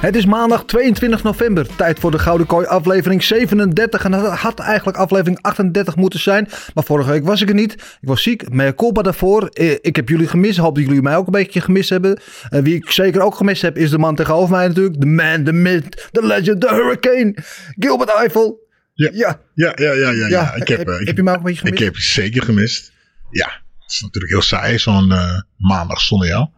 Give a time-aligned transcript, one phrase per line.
[0.00, 1.66] Het is maandag 22 november.
[1.76, 4.04] Tijd voor de Gouden Kooi aflevering 37.
[4.04, 6.48] En dat had eigenlijk aflevering 38 moeten zijn.
[6.74, 7.72] Maar vorige week was ik er niet.
[7.72, 8.50] Ik was ziek.
[8.52, 9.46] Mea culpa daarvoor.
[9.48, 10.58] Eh, Ik heb jullie gemist.
[10.58, 12.18] Hoop dat jullie mij ook een beetje gemist hebben.
[12.48, 15.00] En wie ik zeker ook gemist heb is de man tegenover mij natuurlijk.
[15.00, 17.34] De man, de myth, de legend, de hurricane.
[17.78, 18.64] Gilbert Eiffel.
[18.94, 19.10] Ja.
[19.12, 19.40] Ja.
[19.54, 20.54] Ja, ja, ja, ja.
[20.54, 21.78] Ik heb, heb- eh, ik, heb je mij ook een beetje gemist?
[21.80, 22.92] Ik heb je zeker gemist.
[23.30, 23.50] Ja,
[23.86, 26.48] het is natuurlijk heel saai, zo'n eh, maandag zonder jou.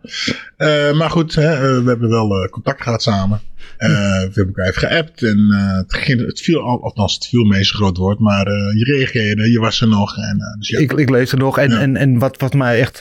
[0.57, 3.41] Eh, maar goed, hè, eh, we hebben wel contact gehad samen.
[3.79, 3.87] We
[4.35, 7.97] hebben elkaar even geappt en het, ging, het viel al, althans het viel mee groot
[7.97, 10.17] woord, maar je reageerde, je was er nog.
[10.17, 11.59] En, dus ja, Ik, ik lees er nog.
[11.59, 11.81] En, Ja.
[11.81, 13.01] en, en wat, wat mij echt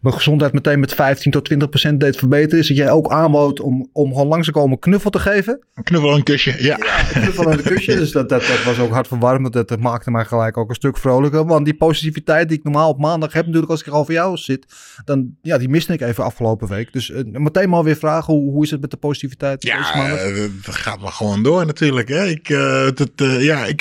[0.00, 2.58] mijn gezondheid meteen met 15 tot 20 procent deed verbeteren.
[2.58, 5.66] Is dat jij ook aanbood om, om gewoon langs te komen een knuffel te geven.
[5.74, 6.78] een knuffel en een kusje, ja.
[7.14, 7.96] Een knuffel aan de kusje.
[7.96, 9.52] Dus dat, dat, dat was ook hartverwarmend.
[9.52, 11.46] Dat, dat maakte mij gelijk ook een stuk vrolijker.
[11.46, 14.66] Want die positiviteit die ik normaal op maandag heb natuurlijk als ik over jou zit.
[15.04, 16.92] Dan, ja, die miste ik even afgelopen week.
[16.92, 18.34] Dus eh, meteen maar weer vragen.
[18.34, 20.18] Hoe, hoe is het met de positiviteit Ja, maandag?
[20.18, 22.08] eh, dat gaat maar gewoon door natuurlijk.
[22.08, 22.24] Hè.
[22.26, 23.80] Ik, eh, dat, ja, ik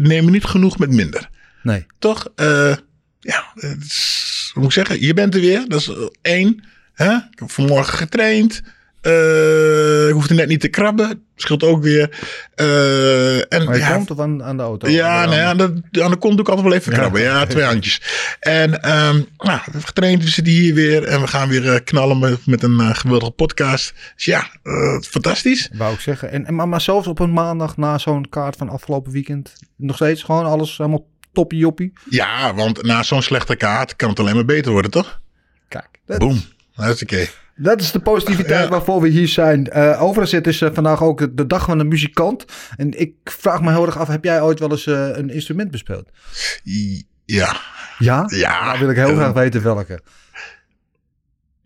[0.00, 1.28] nemen niet genoeg met minder.
[1.62, 1.86] Nee.
[1.98, 2.26] Toch?
[3.26, 5.06] Ja, het is- hoe moet ik zeggen?
[5.06, 5.64] Je bent er weer.
[5.68, 6.64] Dat is eh, één.
[6.94, 7.12] Hè?
[7.14, 8.62] Ik heb vanmorgen getraind.
[9.00, 11.22] Eh, ik hoefde net niet te krabben.
[11.36, 12.18] Scheelt ook weer.
[12.54, 14.88] Eh, en, Maar je ja, komt of aan, aan de auto?
[14.88, 15.56] ja, Aan de ja, raam?
[15.56, 15.70] dat,
[16.02, 16.98] aan de kont doe ik altijd wel even Ja.
[16.98, 17.20] krabben.
[17.22, 18.00] Ja, twee handjes.
[18.40, 21.04] En ehm nou, we hebben getraind, we zitten hier weer.
[21.04, 23.94] En we gaan weer knallen met, met een geweldige podcast.
[24.14, 24.46] Dus ja,
[25.08, 25.70] fantastisch.
[25.72, 26.30] Wou ik zeggen.
[26.30, 29.52] En, en, maar, maar zelfs op een maandag na zo'n kaart van afgelopen weekend.
[29.76, 31.92] Nog steeds gewoon alles helemaal toppie joppie.
[32.10, 35.20] Ja, want na zo'n slechte kaart kan het alleen maar beter worden, toch?
[35.68, 35.88] Kijk.
[36.06, 36.40] Dat, Boom.
[36.72, 37.28] Hartstikke.
[37.56, 38.68] Dat is de positiviteit Ja.
[38.68, 39.68] waarvoor we hier zijn.
[39.70, 42.44] Eh overigens, het is eh, vandaag ook de dag van de muzikant.
[42.76, 45.70] En ik vraag me heel erg af, heb jij ooit wel eens eh, een instrument
[45.70, 46.10] bespeeld?
[47.24, 47.56] Ja.
[47.98, 48.24] Ja?
[48.26, 48.70] Ja.
[48.70, 50.00] Dan wil ik heel graag weten welke.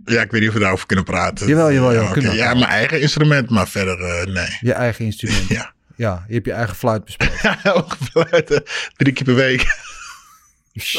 [0.04, 1.46] Ja, ik weet niet of we daarover kunnen praten.
[1.48, 2.36] Jawel, jawel, jawel, Ja, oké.
[2.36, 4.56] ja mijn eigen instrument, maar verder eh, nee.
[4.60, 5.48] Je eigen instrument.
[5.58, 5.72] Ja.
[5.98, 7.32] Ja, je hebt je eigen fluit bespeeld.
[7.62, 8.62] Ja, ongeveer
[8.96, 9.86] drie keer per week.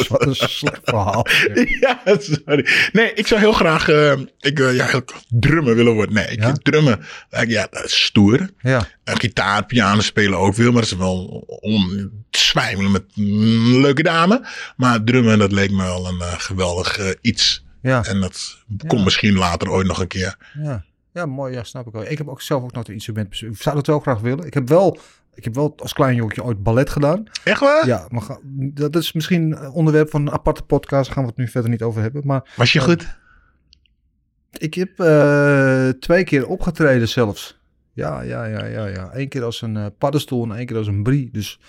[0.07, 1.25] Wat een slecht verhaal.
[1.81, 2.67] ja, sorry.
[2.91, 6.15] Nee, ik zou heel graag eh, ik, eh, ja, heel drummen willen worden.
[6.15, 6.53] Nee, ik Ja?
[6.53, 6.99] drummen.
[7.29, 8.49] eh, ja, dat is stoer.
[8.61, 8.87] Ja.
[9.05, 11.25] Uh, gitaar, piano spelen ook veel, maar dat is wel
[11.61, 14.47] om zwijmelen met een leuke dame.
[14.75, 17.63] Maar drummen, dat leek me wel een geweldig iets.
[17.81, 18.03] Ja.
[18.03, 18.57] En dat
[18.87, 20.35] komt misschien later ooit nog een keer.
[20.63, 20.83] Ja.
[21.19, 21.53] Ja, mooi.
[21.53, 22.05] Ja, snap ik wel.
[22.09, 23.41] Ik heb ook zelf ook nog een instrument.
[23.41, 24.45] Ik zou dat wel graag willen.
[24.45, 24.97] Ik heb wel,
[25.33, 27.23] ik heb wel als klein jongetje ooit ballet gedaan.
[27.43, 27.87] Echt waar?
[27.87, 28.39] Ja, maar ga-
[28.73, 31.05] dat is misschien een onderwerp van een aparte podcast.
[31.05, 32.21] Daar gaan we het nu verder niet over hebben.
[32.25, 33.17] Maar Was je goed?
[34.51, 37.57] Ik heb eh, twee keer opgetreden zelfs.
[37.93, 39.09] Ja, ja, ja, ja, ja.
[39.13, 41.29] Eén keer als een eh, paddenstoel en één keer als een brie.
[41.31, 41.59] Dus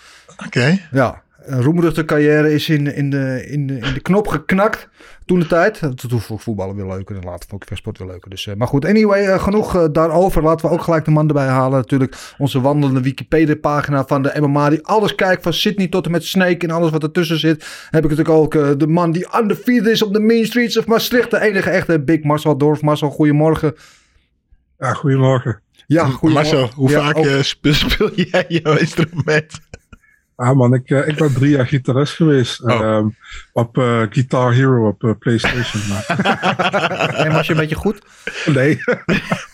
[0.45, 0.79] Oké.
[0.91, 4.89] ja, een roemruchte carrière is in, in, de, in, de, in de knop geknakt
[5.25, 5.79] toen de tijd.
[5.79, 8.29] Toen vond ik voetballen weer leuker en later vond ik vechtsport weer leuker.
[8.29, 10.43] Dus, eh, maar goed, anyway, eh, genoeg eh, daarover.
[10.43, 11.77] Laten we ook gelijk de man erbij halen.
[11.77, 14.69] Natuurlijk onze wandelende Wikipedia-pagina van de MMA.
[14.69, 17.87] Die alles kijkt van Sydney tot en met Snake en alles wat ertussen zit.
[17.89, 21.31] Heb ik natuurlijk ook de man die undefeated is op de main streets of Maastricht.
[21.31, 22.81] De enige echte Big Marcel Dorf.
[22.81, 23.75] Marcel, goedemorgen.
[24.77, 25.61] Ja, goedemorgen.
[25.87, 26.33] Ja, goedemorgen.
[26.57, 27.43] Marcel, hoe Ja, vaak ook-
[27.73, 29.59] speel jij jouw instrument?
[30.41, 32.61] Ah man, ik, eh, ik ben drie jaar gitarist geweest.
[32.63, 32.71] Oh.
[32.71, 33.07] ehm,
[33.53, 35.81] op eh, Guitar Hero op eh, PlayStation.
[35.89, 36.05] Maar,
[37.25, 38.01] En was je een beetje goed?
[38.45, 38.79] nee.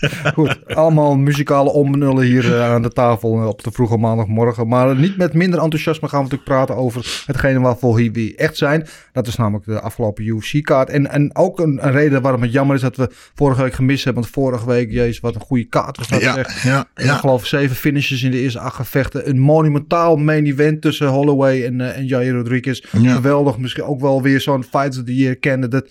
[0.34, 4.68] Goed, allemaal muzikale onbenullen hier eh, aan de tafel eh, op de vroege maandagmorgen.
[4.68, 8.86] Maar niet met minder enthousiasme gaan we natuurlijk praten over hetgene waarvoor we echt zijn.
[9.12, 10.90] Dat is namelijk de afgelopen UFC-kaart.
[10.90, 14.04] En, en ook een, een reden waarom het jammer is dat we vorige week gemist
[14.04, 14.22] hebben.
[14.22, 16.62] Want vorige week, jezus, wat een goede kaart was dat Ja, echt.
[16.62, 17.14] ja, En ja.
[17.14, 19.28] Ik geloof zeven finishes in de eerste acht gevechten.
[19.28, 22.84] Een monumentaal main event tussen Holloway en, eh, en Jair Rodriguez.
[23.00, 23.14] Ja.
[23.14, 23.58] Geweldig.
[23.58, 25.90] Misschien ook wel weer zo'n Fight of the Year candidate.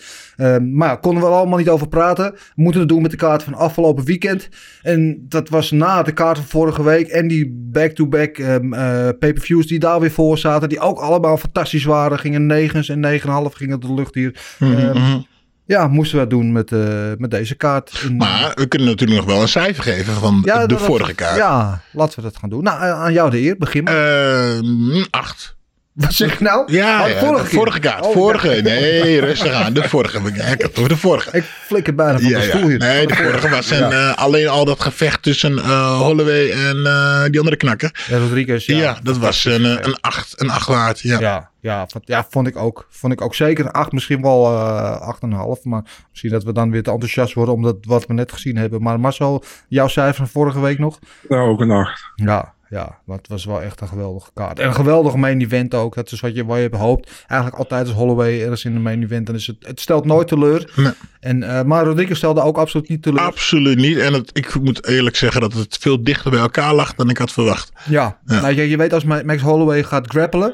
[0.61, 2.31] Maar ja, konden we er allemaal niet over praten.
[2.31, 4.49] We moeten het doen met de kaart van afgelopen weekend.
[4.81, 7.07] En dat was na de kaart van vorige week.
[7.07, 10.69] En die back-to-back ehm, eh, pay-per-views die daar weer voor zaten.
[10.69, 12.19] Die ook allemaal fantastisch waren.
[12.19, 14.39] Gingen negens en 9,5 gingen de lucht hier.
[14.59, 15.19] Mhm, Ehm, mhm.
[15.65, 18.01] ja, moesten we doen met, eh, met deze kaart.
[18.05, 21.13] In- Maar we kunnen natuurlijk nog wel een cijfer geven van Ja, de dat- vorige
[21.15, 21.37] kaart.
[21.37, 22.63] Ja, laten we dat gaan doen.
[22.63, 23.57] Nou, eh, aan jou de eer.
[23.57, 24.47] Begin maar.
[24.55, 25.55] Ehm, acht.
[25.97, 26.71] Wat zeg je nou?
[26.73, 27.57] Ja, Oh, de ja, vorige de keer.
[27.57, 28.05] vorige kaart.
[28.05, 28.55] Oh, vorige.
[28.55, 28.61] ja.
[28.61, 29.73] Nee, rustig aan.
[29.73, 30.17] De vorige.
[30.27, 31.37] Ik heb het over de vorige.
[31.37, 32.49] Ik flikker bijna van Ja, de ja.
[32.57, 32.77] stoel hier.
[32.77, 34.09] Nee, de vorige was een, Ja.
[34.11, 38.05] eh, alleen al dat gevecht tussen eh, Holloway en eh, die andere knakker.
[38.07, 38.65] Ja, Rodriguez.
[38.65, 40.99] Ja, Ja, dat was een, een acht, een acht waard.
[40.99, 41.19] Ja.
[41.19, 42.87] Ja, ja, vond- ja, vond ik ook.
[42.89, 45.63] Vond ik ook zeker een 8, misschien wel eh 8,5.
[45.63, 48.81] Maar misschien dat we dan weer te enthousiast worden omdat wat we net gezien hebben.
[48.81, 50.99] Maar Marcel, jouw cijfer van vorige week nog?
[51.27, 52.11] Nou, ook een 8.
[52.15, 54.59] Ja, ja, maar het was wel echt een geweldige kaart.
[54.59, 55.95] En een geweldig main event ook.
[55.95, 57.11] Het is wat je, wat je hoopt.
[57.27, 59.25] Eigenlijk altijd als Holloway er is in de main event.
[59.25, 60.71] Dan is het, het stelt nooit teleur.
[60.75, 60.91] Nee.
[61.19, 63.19] En, eh, maar Rodriguez stelde ook absoluut niet teleur.
[63.21, 63.97] Absoluut niet.
[63.97, 67.17] En het, ik moet eerlijk zeggen dat het veel dichter bij elkaar lag dan ik
[67.17, 67.71] had verwacht.
[67.89, 68.41] Ja, Ja.
[68.41, 70.53] Nou, je, je weet als Ma- Max Holloway gaat grappelen,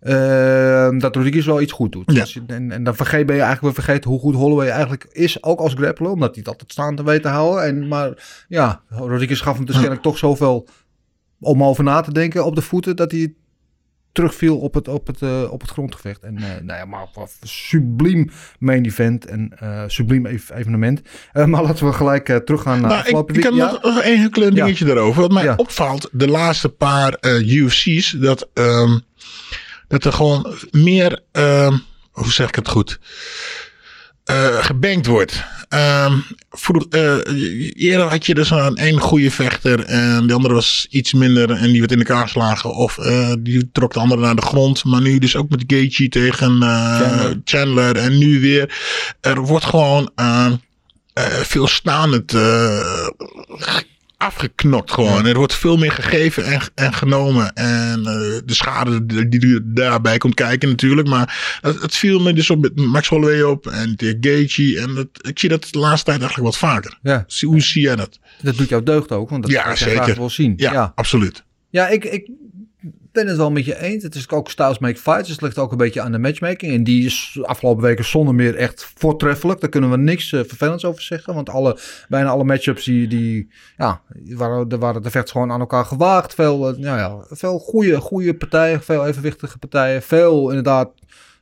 [0.00, 2.12] eh, dat Rodriguez wel iets goed doet.
[2.12, 2.20] Ja.
[2.20, 5.42] Dus en, en dan vergeet, ben je eigenlijk weer vergeten hoe goed Holloway eigenlijk is,
[5.42, 7.64] ook als grappler, omdat hij het altijd weet te houden.
[7.64, 8.10] En, maar
[8.48, 10.68] ja, Rodriguez gaf hem dus kennelijk toch zoveel
[11.42, 13.34] om over na te denken op de voeten, dat hij
[14.12, 16.22] terugviel op het, op het, eh, op het grondgevecht.
[16.22, 17.06] En eh nou ja, maar
[17.42, 21.02] subliem main event en eh subliem ev- evenement.
[21.32, 24.30] Maar laten we gelijk teruggaan naar Nou, ik, afgelopen ik heb week- nog één heel
[24.30, 24.64] klein Ja.
[24.64, 25.20] dingetje daarover.
[25.20, 25.54] Wat mij Ja.
[25.56, 28.98] opvalt, de laatste paar UFC's, dat, ehm,
[29.88, 31.78] dat er gewoon meer, ehm,
[32.10, 33.00] hoe zeg ik het goed,
[34.60, 35.44] gebankt wordt.
[35.72, 37.18] Eh,
[37.74, 41.70] eerder had je dus een één goede vechter en de andere was iets minder en
[41.70, 42.74] die werd in elkaar geslagen.
[42.74, 44.84] Of eh, die trok de andere naar de grond.
[44.84, 47.40] Maar nu dus ook met Gaethje tegen eh, Chandler.
[47.44, 47.96] Chandler.
[47.96, 48.78] En nu weer.
[49.20, 50.10] Er wordt gewoon
[51.42, 53.78] veel staande eh,
[54.22, 55.26] afgeknokt gewoon.
[55.26, 57.52] Er wordt veel meer gegeven en, en genomen.
[57.52, 61.08] En eh, de schade die, die daarbij komt kijken natuurlijk.
[61.08, 64.80] Maar het, het viel me dus op met Max Holloway op en tegen Gaethje.
[64.80, 66.98] En dat, ik zie dat de laatste tijd eigenlijk wat vaker.
[67.02, 68.18] Ja, Zie- Hoe zie jij dat?
[68.42, 70.52] dat doet jou deugd ook, want dat Ja, wil je graag wel zien.
[70.56, 70.92] Ja, ja.
[70.94, 71.44] absoluut.
[71.70, 72.30] Ja, ik, ik
[73.12, 74.02] ben het wel met je eens.
[74.02, 75.22] Het is ook styles make fights.
[75.22, 76.72] Dus het ligt ook een beetje aan de matchmaking.
[76.72, 79.60] En die is afgelopen weken zonder meer echt voortreffelijk.
[79.60, 81.34] Daar kunnen we niks eh, vervelends over zeggen.
[81.34, 81.78] Want alle,
[82.08, 86.34] bijna alle matchups die, die ja, waren, er waren de vechts gewoon aan elkaar gewaagd.
[86.34, 90.02] Veel, eh, nou ja, veel goede, goede partijen, veel evenwichtige partijen.
[90.02, 90.90] Veel inderdaad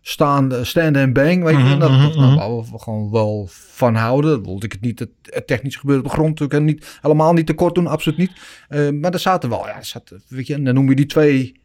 [0.02, 1.42] staande, stand and bang.
[1.44, 2.36] Weet je, Mhm, En dat, mhm, dat nou, mhm.
[2.36, 4.30] waar we gewoon wel van houden.
[4.30, 6.98] Dat wilde ik het niet het, het technisch gebeuren op de grond natuurlijk en niet
[7.02, 8.32] helemaal niet tekort doen, absoluut niet.
[8.68, 11.06] Eh, maar er zaten wel, ja, er zaten, weet je, en dan noem je die
[11.06, 11.59] twee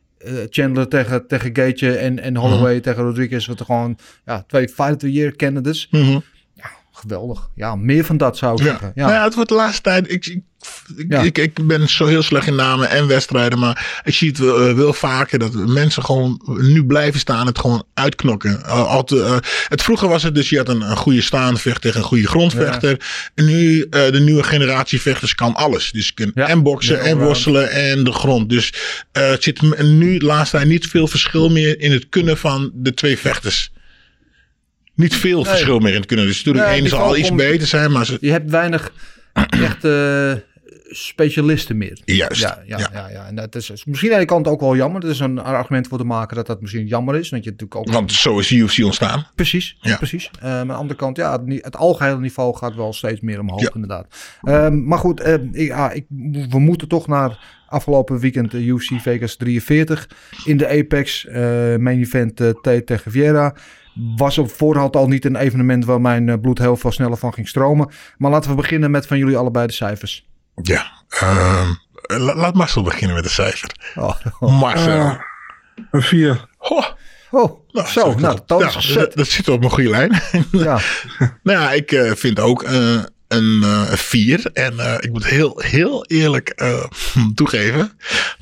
[0.50, 4.98] Chandler tegen, tegen Gaethje en, en Holloway tegen Rodriguez, wat gewoon ja, twee fight of
[4.98, 5.88] the year candidates.
[5.92, 6.18] Mhm.
[6.96, 7.50] Geweldig.
[7.56, 8.66] Ja, meer van dat zou ik Ja.
[8.66, 8.92] zeggen.
[8.96, 10.12] Nou ja, het wordt de laatste tijd.
[10.12, 10.42] Ik, ik,
[10.98, 11.22] ik, Ja.
[11.22, 13.60] ik, ik ben zo heel slecht in namen en wedstrijden.
[13.60, 17.46] Maar ik zie het wel, eh, wel vaker dat mensen gewoon nu blijven staan.
[17.46, 18.64] Het gewoon uitknokken.
[18.66, 19.38] Eh,
[19.68, 22.28] het vroeger was het dus je had een, een goede staande vechter tegen een goede
[22.28, 23.06] grondvechter.
[23.36, 25.92] En nu de nieuwe generatie vechters kan alles.
[25.92, 26.48] Dus je kunt Ja.
[26.48, 28.50] en boksen Ja, en worstelen en de grond.
[28.50, 28.74] Dus
[29.12, 32.94] het zit nu de laatste tijd niet veel verschil meer in het kunnen van de
[32.94, 33.72] twee vechters.
[34.96, 35.46] Niet veel Nee.
[35.52, 36.26] verschil meer in het kunnen.
[36.26, 38.92] Dus natuurlijk, Nee, één zal al iets beter zijn, maar ze, Je hebt weinig
[39.50, 40.44] echte
[40.90, 42.00] specialisten meer.
[42.06, 42.90] Juist, Ja, ja, ja.
[42.94, 43.10] ja.
[43.10, 43.26] ja.
[43.28, 45.02] En dat is misschien aan de kant ook wel jammer.
[45.02, 47.30] Dat is een argument voor te maken dat dat misschien jammer is.
[47.30, 49.28] Want je natuurlijk ook Want zo is UFC ontstaan.
[49.36, 49.98] Precies, Ja.
[49.98, 50.30] precies.
[50.40, 53.40] Eh, maar aan de andere kant, ja, het, het algehele niveau gaat wel steeds meer
[53.40, 53.72] omhoog, Ja.
[53.74, 54.08] inderdaad.
[54.42, 56.06] Ehm, maar goed, eh, ik, ja, ik,
[56.50, 60.10] we moeten toch naar afgelopen weekend de UFC Vegas 43
[60.46, 61.36] in de Apex eh,
[61.76, 63.56] main event eh Tate tegen Vieira.
[64.18, 67.34] Was op voorhand al niet een evenement waar mijn eh, bloed heel veel sneller van
[67.34, 67.90] ging stromen.
[68.18, 70.28] Maar laten we beginnen met van jullie allebei de cijfers.
[70.62, 70.92] Ja.
[71.10, 71.68] ehm,
[72.08, 73.70] la- laat Marcel beginnen met de cijfer.
[73.96, 74.22] Oh,
[74.60, 74.98] Marcel.
[75.00, 75.14] Eh,
[75.92, 76.46] een 4.
[76.58, 76.86] Goh,
[77.32, 80.22] oh nou, zo, dat- nou, dat is dat, zit op een goede lijn.
[80.52, 80.80] Ja,
[81.44, 84.50] nou ja, ik eh, vind ook eh, een eh, vier.
[84.54, 86.84] En eh, ik moet heel, heel eerlijk eh,
[87.36, 87.92] toegeven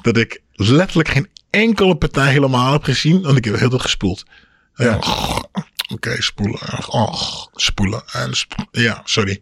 [0.01, 3.21] dat ik letterlijk geen enkele partij helemaal heb gezien.
[3.21, 4.23] Want ik heb heel veel gespoeld.
[4.75, 4.99] Ja.
[5.93, 6.59] Oké, spoelen.
[6.87, 8.03] Oh, spoelen.
[8.11, 9.41] En sp- ja, sorry.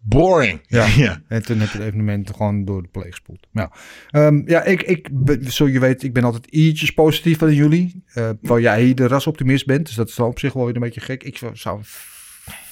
[0.00, 0.60] boring.
[0.66, 0.86] Ja.
[1.06, 1.22] ja.
[1.28, 3.46] En toen heb je het evenement gewoon door de play gespoeld.
[3.52, 3.72] Ja,
[4.10, 5.08] Ehm, ja ik, ik,
[5.48, 8.02] zo je weet, ik ben altijd ietsjes positief van jullie.
[8.06, 9.86] eh terwijl jij de rasoptimist bent.
[9.86, 11.22] Dus dat is dan op zich wel weer een beetje gek.
[11.22, 11.80] Ik zou-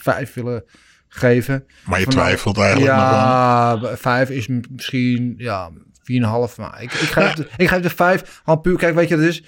[0.00, 0.64] vijf willen
[1.08, 1.64] geven.
[1.84, 3.10] Maar je nou, twijfelt eigenlijk nog wel.
[3.90, 5.70] Ja, vijf is misschien, ja,
[6.02, 6.56] 4,5.
[6.56, 8.40] Maar ik, ik, geef de, ik geef de vijf.
[8.44, 9.42] Al puur, kijk, weet je, het is.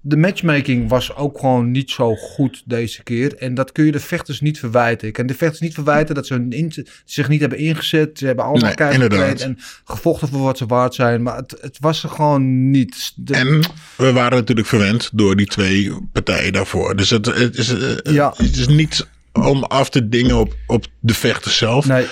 [0.00, 3.36] De matchmaking was ook gewoon niet zo goed deze keer.
[3.36, 5.08] En dat kun je de vechters niet verwijten.
[5.08, 8.18] Ik kan de vechters niet verwijten dat ze hun in- zich niet hebben ingezet.
[8.18, 8.72] Ze hebben allemaal
[9.08, 11.22] Nee, en gevochten voor wat ze waard zijn.
[11.22, 13.12] Maar het, het was er gewoon niet.
[13.16, 13.60] De- En
[13.96, 16.96] we waren natuurlijk verwend door die twee partijen daarvoor.
[16.96, 18.32] Dus het, het, is, eh, Ja.
[18.36, 21.86] het is niet om af te dingen op, op de vechters zelf.
[21.86, 22.06] nee,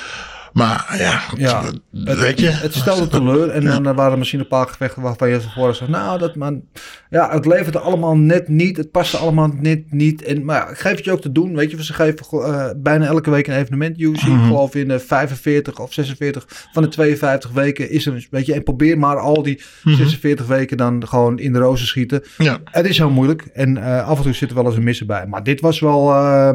[0.56, 1.62] Maar ja, Ja.
[1.90, 2.48] weet je.
[2.48, 3.48] Het stelde teleur.
[3.48, 5.90] En dan waren er misschien een paar gevechten waarvan je tevoren zegt...
[5.90, 6.62] Nou, dat man...
[7.10, 8.76] Ja, het leverde allemaal net niet.
[8.76, 10.22] Het paste allemaal net niet.
[10.22, 11.54] En, maar ja, ik geef het je ook te doen.
[11.56, 14.00] Weet je, ze geven eh, bijna elke week een evenement.
[14.00, 14.38] UFC, Mhm.
[14.40, 18.26] ik geloof in eh, 45 of 46 van de 52 weken is er een...
[18.30, 22.22] Weet je, en probeer maar al die 46 weken dan gewoon in de rozen schieten.
[22.38, 22.58] Ja.
[22.64, 23.42] Het is heel moeilijk.
[23.52, 25.26] En eh, af en toe zit er wel eens een missen bij.
[25.26, 26.10] Maar dit was wel...
[26.12, 26.50] eh,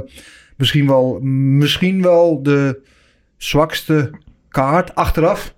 [0.57, 1.19] misschien, wel
[1.57, 2.89] misschien wel de
[3.43, 4.11] zwakste
[4.49, 5.53] kaart achteraf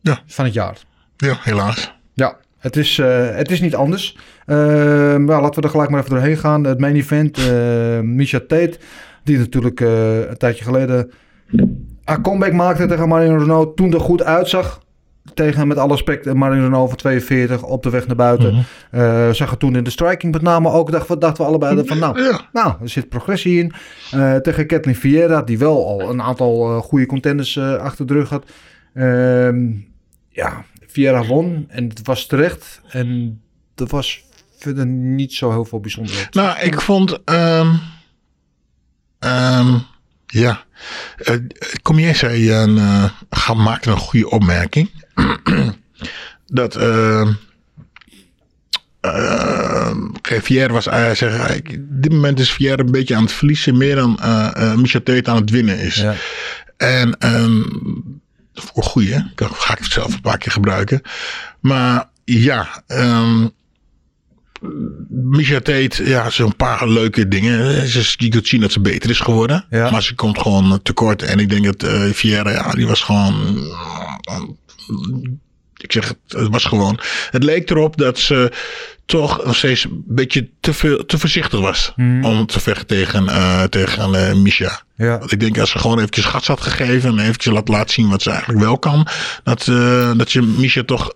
[0.00, 0.18] Ja.
[0.26, 0.76] van het jaar.
[1.16, 1.94] ja, helaas.
[2.14, 4.16] Ja, het is, eh, het is niet anders.
[4.46, 4.56] Uh,
[5.26, 6.64] laten we er gelijk maar even doorheen gaan.
[6.64, 8.78] Het main event, eh Misha Tate,
[9.24, 11.10] die natuurlijk eh, een tijdje geleden
[12.04, 13.76] haar comeback maakte tegen Marino Renault.
[13.76, 14.82] Toen er goed uitzag.
[15.34, 18.64] Tegen met alle respect Marino Renault van 42 op de weg naar buiten.
[18.90, 20.90] Eh, zag het toen in de striking met name ook.
[20.90, 22.40] Dachten we, dachten we allebei van nou, Ja.
[22.52, 23.72] nou, er zit progressie in.
[24.10, 28.28] Eh, tegen Kathleen Vieira, die wel al een aantal eh, goede contenders achter de rug
[28.28, 28.44] had.
[28.94, 29.70] Ehm,
[30.28, 32.80] ja, Vieira won en het was terecht.
[32.88, 33.40] En
[33.74, 34.24] er was
[34.58, 36.28] verder niet zo heel veel bijzonder.
[36.30, 37.24] Nou, ik vond.
[37.24, 37.74] ehm
[39.18, 39.78] ehm,
[40.26, 40.64] ja.
[41.30, 41.36] Uh,
[41.82, 42.76] Comier zei een.
[42.76, 44.90] Uh, ga maakte een goede opmerking.
[46.46, 46.76] dat.
[46.76, 47.28] Uh,
[49.02, 49.90] uh,
[50.22, 50.86] Vierre was.
[50.86, 50.94] Op
[51.76, 53.76] dit moment is Vierre een beetje aan het verliezen.
[53.76, 55.94] Meer dan uh, Michel Tate aan het winnen is.
[55.94, 56.14] Ja.
[56.76, 57.16] En.
[57.34, 58.20] Um,
[58.54, 59.20] voor goeie, hè?
[59.36, 61.02] ga ik het zelf een paar keer gebruiken.
[61.60, 62.82] Maar ja.
[62.86, 63.50] Um,
[65.08, 67.86] Misha Tate, ja, zo'n paar leuke dingen.
[67.88, 69.64] Ze, je kunt zien dat ze beter is geworden.
[69.70, 69.90] Ja.
[69.90, 71.22] Maar ze komt gewoon tekort.
[71.22, 73.56] En ik denk dat uh, Vieira, ja, die was gewoon...
[75.76, 76.98] Ik zeg, het was gewoon...
[77.30, 78.52] Het leek erop dat ze
[79.04, 81.92] toch nog steeds een beetje te, veel, te voorzichtig was.
[81.96, 82.24] Mhm.
[82.24, 84.82] Om te vechten tegen, uh, tegen uh, Misha.
[84.96, 85.18] Ja.
[85.18, 87.10] Want ik denk als ze gewoon eventjes gas had gegeven.
[87.10, 89.06] En eventjes laat, laten zien wat ze eigenlijk wel kan.
[89.44, 91.12] Dat, uh, dat je Misha toch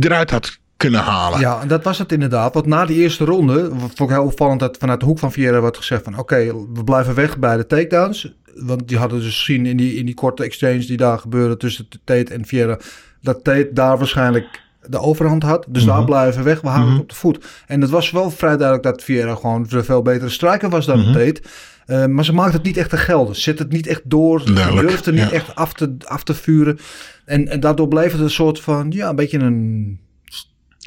[0.00, 1.40] eruit had kunnen halen.
[1.40, 2.54] Ja, dat was het inderdaad.
[2.54, 5.60] Want na die eerste ronde vond ik heel opvallend dat vanuit de hoek van Vieira
[5.60, 8.32] werd gezegd van oké, okay, we blijven weg bij de takedowns.
[8.54, 11.88] Want die hadden dus gezien in die, in die korte exchange die daar gebeurde tussen
[12.04, 12.78] Tate en Vieira,
[13.20, 15.66] dat Tate daar waarschijnlijk de overhand had.
[15.68, 17.00] Dus daar blijven weg, we houden mm-hmm.
[17.00, 17.64] het op de voet.
[17.66, 20.98] En het was wel vrij duidelijk dat Vieira gewoon een veel betere striker was dan
[20.98, 21.12] mm-hmm.
[21.12, 21.42] Tate.
[21.86, 23.36] Uh, maar ze maakt het niet echt te gelden.
[23.36, 24.40] Zet het niet echt door.
[24.40, 25.32] Ze durft er niet ja.
[25.32, 26.78] echt af te, af te vuren.
[27.24, 30.00] En, en daardoor bleef het een soort van, ja, een beetje een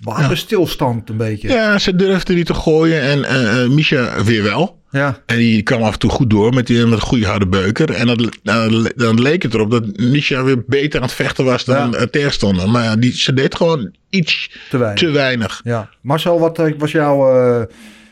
[0.03, 1.47] wapenstilstand een beetje.
[1.47, 4.81] Ja, ze durfde niet te gooien en uh, Misha weer wel.
[4.89, 5.17] Ja.
[5.25, 7.93] En die kwam af en toe goed door met, die, met een goede harde beuker.
[7.93, 11.65] En dat, dan, dan leek het erop dat Misha weer beter aan het vechten was
[11.65, 12.05] dan ja.
[12.05, 12.69] tegenstander.
[12.69, 14.99] Maar ja, die, ze deed gewoon iets te weinig.
[14.99, 15.61] Te weinig.
[15.63, 15.89] Ja.
[16.01, 17.65] Marcel, wat was jouw uh,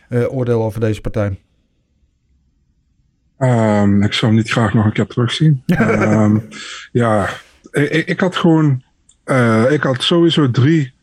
[0.09, 1.39] uh, oordeel over deze partij?
[3.37, 5.63] Um, ik zou hem niet graag nog een keer terugzien.
[5.65, 6.47] um,
[6.91, 7.29] ja,
[7.71, 8.83] ik, ik, had gewoon...
[9.25, 10.93] Uh, ik had sowieso drie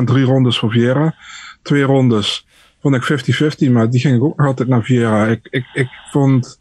[0.00, 1.14] 100% drie rondes voor Vieira.
[1.62, 2.46] Twee rondes
[2.80, 3.24] vond ik
[3.68, 5.26] 50-50, maar die ging ik ook nog altijd naar Vieira.
[5.26, 6.60] Ik, ik, ik vond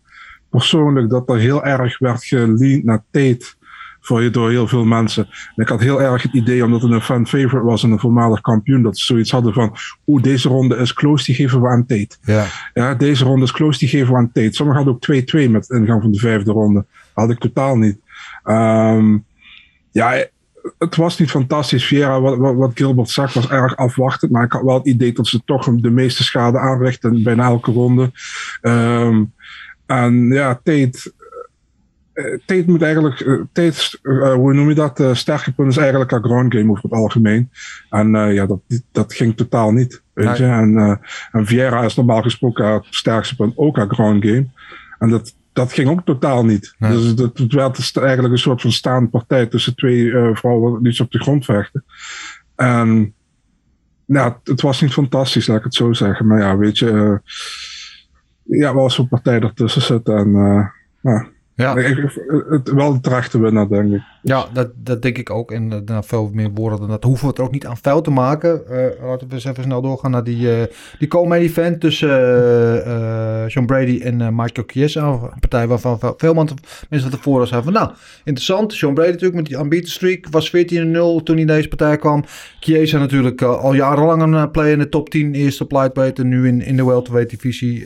[0.50, 3.46] persoonlijk dat er heel erg werd geleend naar Tate
[4.02, 5.26] voor je door heel veel mensen.
[5.26, 8.00] En ik had heel erg het idee, omdat het een fan favorite was en een
[8.00, 9.76] voormalig kampioen, dat ze zoiets hadden van,
[10.08, 12.16] oeh, deze ronde is close, die geven we aan Tate.
[12.22, 12.46] Ja.
[12.74, 14.54] ja, deze ronde is close, die geven we aan Tate.
[14.54, 16.86] Sommigen hadden ook 2-2 met ingang van de vijfde ronde.
[17.14, 17.98] Dat had ik totaal niet.
[18.46, 19.26] Um,
[19.92, 20.26] ja,
[20.78, 21.86] het was niet fantastisch.
[21.86, 24.32] Vieira, wat, wat, wat Gilbert zag, was erg afwachtend.
[24.32, 27.72] Maar ik had wel het idee dat ze toch de meeste schade aanrichten bijna elke
[27.72, 28.12] ronde.
[28.62, 29.34] Um,
[29.86, 31.14] en ja, Tate.
[32.14, 33.20] Uh, Tate moet eigenlijk.
[33.20, 35.00] Uh, Tate, uh, hoe noem je dat?
[35.00, 37.50] Uh, sterke punt is eigenlijk haar ground game over het algemeen.
[37.90, 38.60] En ja, dat,
[38.92, 40.02] dat ging totaal niet.
[40.14, 40.38] Weet nee.
[40.38, 40.46] je?
[40.46, 41.00] En,
[41.32, 44.48] en Vieira is normaal gesproken haar sterkste punt ook haar ground game.
[45.00, 46.76] En dat, dat ging ook totaal niet.
[46.78, 46.92] Nee.
[46.92, 51.00] Dus het, het werd eigenlijk een soort van staande partij tussen twee uh, vrouwen die
[51.00, 51.84] op de grond vechten.
[52.56, 53.14] En
[54.06, 56.28] nou, het, was niet fantastisch, laat ik het zo zeggen.
[56.28, 57.18] Maar ja, weet je, uh,
[58.60, 60.08] ja, wel zo'n partij ertussen zit.
[60.08, 60.66] En uh,
[61.02, 61.76] nou, Ja.
[61.76, 64.02] Het, wel de terechte winnaar, denk ik.
[64.22, 65.52] Ja, dat, dat denk ik ook.
[65.52, 68.12] En uh, veel meer woorden dan dat hoeven we er ook niet aan vuil te
[68.12, 68.62] maken.
[68.72, 70.64] Uh, laten we eens even snel doorgaan naar die, uh,
[71.00, 72.10] die co-main event tussen
[73.48, 75.08] John Brady en Michael Chiesa.
[75.08, 76.58] Een partij waarvan veel mensen
[76.90, 78.78] van tevoren zeiden van nou, interessant.
[78.78, 82.24] John Brady natuurlijk met die unbeaten streak was 14-0 toen hij in deze partij kwam.
[82.60, 85.34] Chiesa natuurlijk al jarenlang een play in de top 10.
[85.34, 87.86] Eerst op lightweight en nu in, in de welterweight divisie.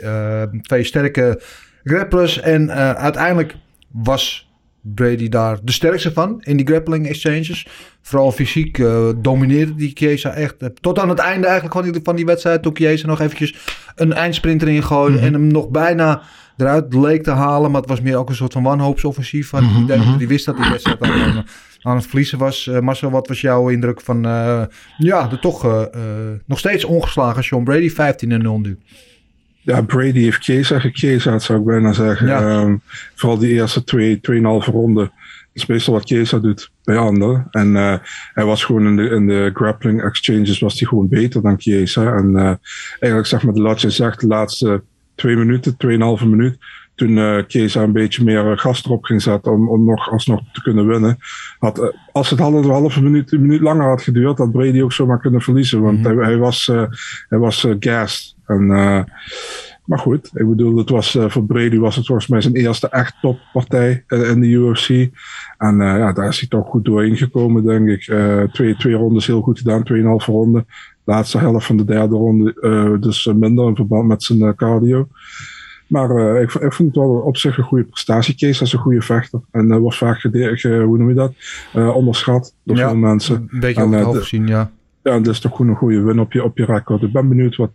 [0.61, 1.39] twee sterke
[1.85, 3.55] grapplers en uiteindelijk
[3.91, 4.45] was
[4.93, 7.67] Brady daar de sterkste van in die grappling exchanges.
[8.01, 10.55] Vooral fysiek uh, domineerde die Chiesa echt.
[10.81, 12.61] Tot aan het einde eigenlijk van die, van die wedstrijd.
[12.61, 13.55] Toen Chiesa nog eventjes
[13.95, 15.11] een eindsprint erin gooide.
[15.11, 15.27] Mm -hmm.
[15.27, 16.21] En hem nog bijna
[16.57, 17.71] eruit leek te halen.
[17.71, 19.49] Maar het was meer ook een soort van wanhoopsoffensief.
[19.49, 19.81] Van, mm -hmm.
[19.81, 21.45] Ik denk dat hij wist dat die wedstrijd aan,
[21.81, 22.65] aan het verliezen was.
[22.65, 24.21] Uh, Marcel, wat was jouw indruk van
[24.97, 25.89] ja, de toch
[26.45, 28.77] nog steeds ongeslagen Sean Brady 15-0 nu?
[29.65, 32.27] Ja, Brady heeft Chiesa gekeesd, zou ik bijna zeggen.
[32.27, 32.61] Ja.
[32.61, 32.81] Um,
[33.15, 35.01] vooral die eerste twee, tweeënhalve ronde.
[35.01, 35.11] Dat
[35.53, 37.47] is meestal wat Chiesa doet bij anderen.
[37.51, 37.95] En uh,
[38.33, 42.15] hij was gewoon in de, in de grappling exchanges was hij gewoon beter dan Chiesa.
[42.15, 42.53] En uh,
[42.99, 44.83] eigenlijk zeg maar de lat je zegt, de laatste
[45.15, 46.57] twee minuten, tweeënhalve minuut.
[46.95, 50.61] Toen uh, Chiesa een beetje meer gas erop ging zetten om, om nog alsnog te
[50.61, 51.17] kunnen winnen.
[51.59, 54.93] Had, uh, als het halve, halve minuut, een minuut langer had geduurd, had Brady ook
[54.93, 55.81] zomaar kunnen verliezen.
[55.81, 56.17] Want mm -hmm.
[56.17, 56.83] hij, hij, was, uh,
[57.29, 58.35] hij was gassed.
[58.45, 58.67] En,
[59.85, 63.15] maar goed, ik bedoel, het was, voor Brady was het volgens mij zijn eerste echt
[63.21, 64.89] toppartij in de UFC.
[65.57, 68.03] En ja, daar is hij toch goed doorheen gekomen, denk ik.
[68.51, 70.65] twee, twee rondes heel goed gedaan, tweeënhalve ronde.
[71.03, 75.07] Laatste helft van de derde ronde, dus minder in verband met zijn cardio.
[75.87, 78.35] Maar uh, ik, ik vond het wel op zich een goede prestatie.
[78.35, 79.39] Kees is een goede vechter.
[79.51, 81.33] En uh, wordt vaak, ge, hoe noem je dat,
[81.75, 83.47] uh, onderschat door ja, veel mensen.
[83.51, 84.71] Een beetje over het hoofd gezien, ja.
[85.03, 87.01] Ja, dat is toch gewoon een goede win op je, op je record.
[87.01, 87.71] Ik ben benieuwd wat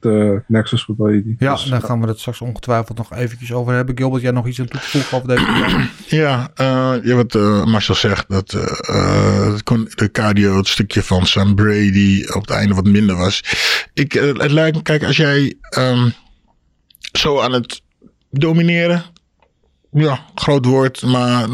[0.46, 1.34] Nexus voor Brady.
[1.38, 3.96] Ja, dus, daar gaan we het straks ongetwijfeld nog eventjes over hebben.
[3.96, 6.50] Gilbert, jij nog iets aan toe te voegen over deze Ja,
[7.02, 7.34] ja wat
[7.66, 8.50] Marcel zegt, dat
[9.94, 13.44] de cardio, het stukje van Sam Brady op het einde wat minder was.
[13.94, 16.12] Ik, het lijkt me, kijk, als jij um,
[17.12, 17.82] zo aan het
[18.30, 19.04] domineren.
[19.92, 21.46] Ja, groot woord, maar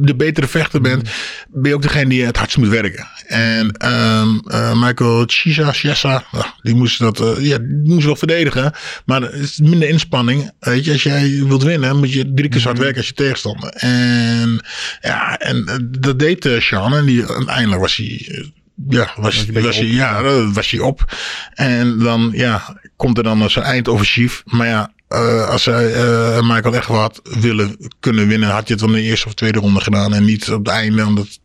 [0.00, 1.10] de betere vechter bent,
[1.48, 3.06] ben je ook degene die het hardst moet werken.
[3.26, 6.24] En um, uh, Michael Chiesa, Chiesa,
[6.62, 8.72] die moest dat, uh, ja, die moest wel verdedigen,
[9.04, 10.50] maar het is minder inspanning.
[10.58, 13.14] Weet je, als jij wilt winnen, moet je drie keer zo hard werken als je
[13.14, 13.68] tegenstander.
[13.68, 14.64] En
[15.00, 18.44] ja, en dat deed Sean en die, uiteindelijk was hij
[18.88, 21.14] ja, was, was, was hij, ja, was hij op.
[21.54, 24.42] En dan, ja, komt er dan zo'n eindoffensief.
[24.44, 28.82] Maar ja, uh, als zij uh, Michael echt had willen kunnen winnen, had je het
[28.82, 30.14] in de eerste of tweede ronde gedaan.
[30.14, 31.06] En niet op het einde.
[31.06, 31.38] Omdat,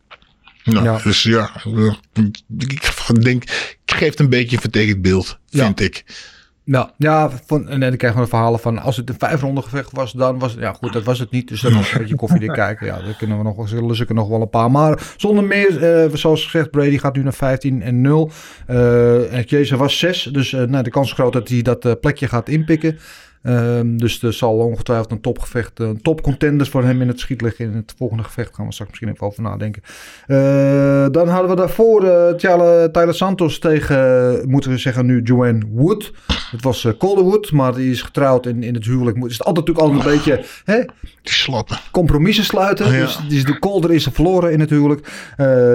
[0.64, 0.98] nou, ja.
[1.02, 1.50] Dus ja,
[3.08, 3.44] ik denk,
[3.84, 5.84] het een beetje een vertekend beeld, vind ja.
[5.84, 6.04] ik.
[6.64, 9.92] Ja, ja van, en dan krijgen we verhalen van als het een vijf ronde gevecht
[9.92, 11.48] was, dan was het, ja goed, dat was het niet.
[11.48, 12.86] Dus dan was een beetje koffiedik kijken.
[12.86, 14.70] Ja, dan kunnen we nog, zullen ze nog wel een paar.
[14.70, 18.30] Maar zonder meer, uh, zoals gezegd, Brady gaat nu naar 15 en 0.
[18.68, 22.00] Uh, en Chiesa was 6, dus uh, nou, de kans is groot dat hij dat
[22.00, 22.98] plekje gaat inpikken.
[23.42, 27.64] Um, dus er zal ongetwijfeld een topgevecht, een topcontenders voor hem in het schiet liggen.
[27.64, 29.82] In het volgende gevecht gaan we straks misschien even over nadenken.
[30.26, 32.28] Uh, dan hadden we daarvoor uh,
[32.90, 36.12] Tyler Santos tegen, moeten we zeggen nu, Joanne Wood.
[36.50, 39.16] Het was uh, Calderwood, maar die is getrouwd in, in het huwelijk.
[39.16, 41.78] Is het altijd natuurlijk altijd een beetje hè, die slappen.
[41.90, 42.92] compromissen sluiten.
[42.92, 43.00] Ja.
[43.00, 45.08] Dus, dus de Calder is verloren in het huwelijk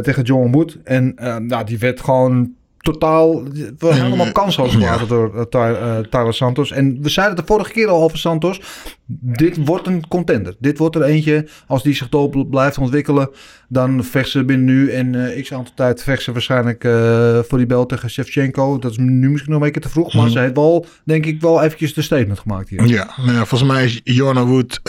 [0.03, 0.77] tegen John Wood.
[0.83, 1.13] En
[1.47, 2.53] nou, die werd gewoon
[2.85, 3.43] totaal
[3.79, 4.97] helemaal kansloos ja.
[4.97, 6.71] door uh, Tyler Santos.
[6.71, 8.61] En we zeiden het de vorige keer al over Santos.
[9.07, 10.55] Dit wordt een contender.
[10.59, 11.47] Dit wordt er eentje.
[11.67, 13.29] Als die zich door blijft ontwikkelen,
[13.69, 17.57] dan vecht ze binnen nu en uh, x aantal tijd vecht ze waarschijnlijk uh, voor
[17.57, 18.79] die bel tegen Shevchenko.
[18.79, 20.31] Dat is nu misschien nog een beetje te vroeg, maar mm.
[20.31, 22.85] ze heeft wel, denk ik, wel eventjes de statement gemaakt hier.
[22.85, 24.81] Ja, nou ja volgens mij is Jorna Wood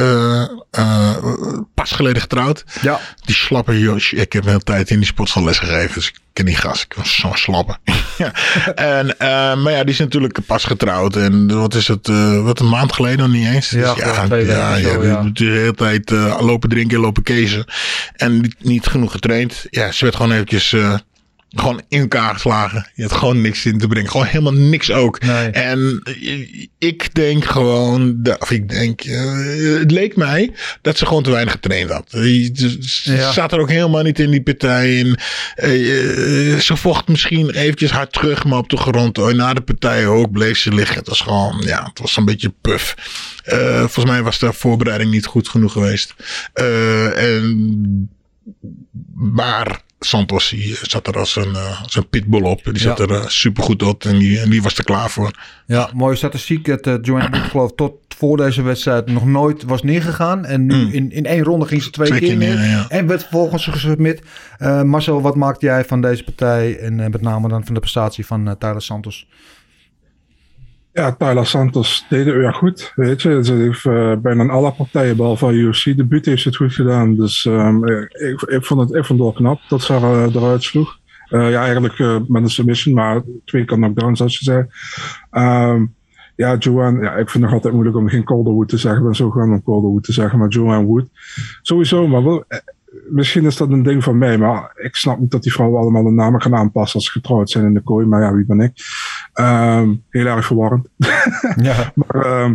[1.74, 2.64] pas geleden getrouwd.
[2.82, 3.00] Ja.
[3.24, 6.44] Die slappe, ik heb een hele tijd in die sportschool les gegeven, dus ik ken
[6.44, 6.82] die gast.
[6.82, 7.78] Ik was zo slappen.
[8.18, 8.32] ja.
[8.74, 11.16] En, uh, maar ja, die is natuurlijk pas getrouwd.
[11.16, 12.08] En wat is het?
[12.08, 13.70] Uh, wat een maand geleden nog niet eens.
[13.70, 15.30] Ja, dus ja, ja, ja, zo, ja.
[15.32, 17.64] de hele tijd uh, lopen drinken, lopen kezen.
[18.16, 19.66] En niet, niet genoeg getraind.
[19.70, 20.74] Ja, ze werd gewoon eventjes
[21.48, 22.90] gewoon in elkaar geslagen.
[22.94, 24.10] Je had gewoon niks in te brengen.
[24.10, 25.20] Gewoon helemaal niks ook.
[25.20, 25.50] Nee.
[25.50, 26.02] En
[26.78, 31.52] ik denk gewoon, of ik denk, uh, het leek mij dat ze gewoon te weinig
[31.52, 32.10] getraind had.
[32.10, 33.32] Ze ja.
[33.32, 34.98] zat er ook helemaal niet in die partij.
[34.98, 39.34] En, uh, ze vocht misschien eventjes hard terug, maar op de grond.
[39.34, 40.96] Na de partij ook bleef ze liggen.
[40.96, 42.94] Het was gewoon, ja, het was een beetje puff.
[43.52, 46.14] Uh, volgens mij was de voorbereiding niet goed genoeg geweest.
[47.14, 48.10] en,
[49.14, 52.64] maar Santos die zat er als een, uh, als een pitbull op.
[52.64, 53.04] Die zat ja.
[53.04, 55.30] er uh, super goed op en die, en die was er klaar voor.
[55.66, 56.66] Ja, mooie statistiek.
[56.66, 60.44] Het uh, Joanne Wood geloof tot voor deze wedstrijd nog nooit was neergegaan.
[60.44, 60.92] En nu Mm.
[60.92, 62.54] in, in één ronde ging ze twee, Twee keer neer.
[62.56, 62.86] neer, ja.
[62.88, 64.22] En werd vervolgens gesubmit.
[64.58, 66.78] Eh Marcel, wat maakt jij van deze partij?
[66.78, 69.26] En met name dan van de prestatie van Tyler Santos.
[70.96, 72.92] Ja, Tyler Santos deed het weer goed.
[72.94, 76.72] Weet je, ze heeft eh, bijna alle partijen, behalve haar UFC-debuut, heeft ze het goed
[76.72, 77.16] gedaan.
[77.16, 80.98] Dus ehm, ik, ik, vond het, ik vond wel knap dat ze eh, eruit sloeg.
[81.28, 84.66] Ja, eigenlijk met een submission, maar twee keer knockdowns, zoals je zei.
[86.36, 89.00] Ja, Joanne, ja, ik vind het nog altijd moeilijk om geen Calderwood te zeggen.
[89.00, 91.08] Ik ben zo gewoon om Calderwood te zeggen, maar Joanne Wood.
[91.62, 92.44] Sowieso, maar wel,
[93.08, 96.04] misschien is dat een ding van mij, maar ik snap niet dat die vrouwen allemaal
[96.04, 98.06] hun namen gaan aanpassen als ze getrouwd zijn in de kooi.
[98.06, 98.72] Maar ja, wie ben ik?
[99.36, 100.88] Ehm, heel erg verwarrend.
[101.56, 101.92] Ja.
[101.94, 102.54] Maar ehm,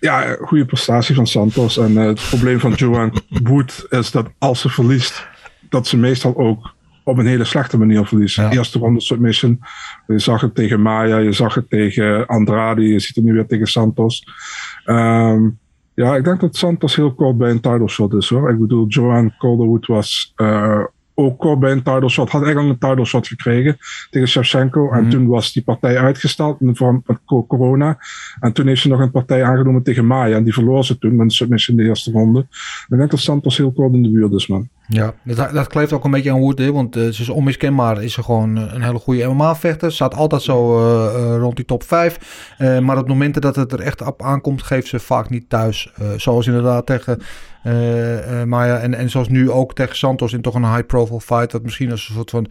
[0.00, 1.78] ja, goede prestatie van Santos.
[1.78, 5.28] En eh, het probleem van Joanne Wood is dat als ze verliest,
[5.68, 8.36] dat ze meestal ook op een hele slechte manier verliest.
[8.36, 8.50] Ja.
[8.50, 9.60] Eerste ronde submission.
[10.06, 13.46] Je zag het tegen Maya, je zag het tegen Andrade, je ziet het nu weer
[13.46, 14.26] tegen Santos.
[14.84, 15.48] Ehm,
[15.94, 18.50] ja, ik denk dat Santos heel kort bij een title shot is hoor.
[18.50, 22.30] Ik bedoel, Joanne Calderwood was eh, ook kort bij een title shot.
[22.30, 23.76] Had eigenlijk een title shot gekregen
[24.10, 24.90] tegen Shevchenko.
[24.90, 25.10] En Mhm.
[25.10, 27.98] toen was die partij uitgesteld in verband met co- corona.
[28.40, 30.36] En toen heeft ze nog een partij aangenomen tegen Maya.
[30.36, 32.40] En die verloor ze toen met een submission in de eerste ronde.
[32.88, 34.68] Ik denk dat Santos heel kort in de buurt is, man.
[34.92, 38.02] Ja, dat, dat kleeft ook een beetje aan Wood, hè, want eh, ze is onmiskenbaar.
[38.02, 39.92] Is ze gewoon eh, een hele goede MMA-vechter.
[39.92, 42.54] Staat altijd zo eh, rond die top 5.
[42.58, 45.92] Eh, maar op momenten dat het er echt op aankomt, geeft ze vaak niet thuis.
[46.16, 47.18] Zoals inderdaad tegen
[48.48, 51.50] Maya en, en zoals nu ook tegen Santos in toch een high-profile fight.
[51.50, 52.46] Dat misschien als een soort van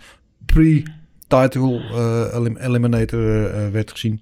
[0.45, 1.81] pre-title
[2.33, 3.21] elim- eliminator
[3.71, 4.21] werd gezien.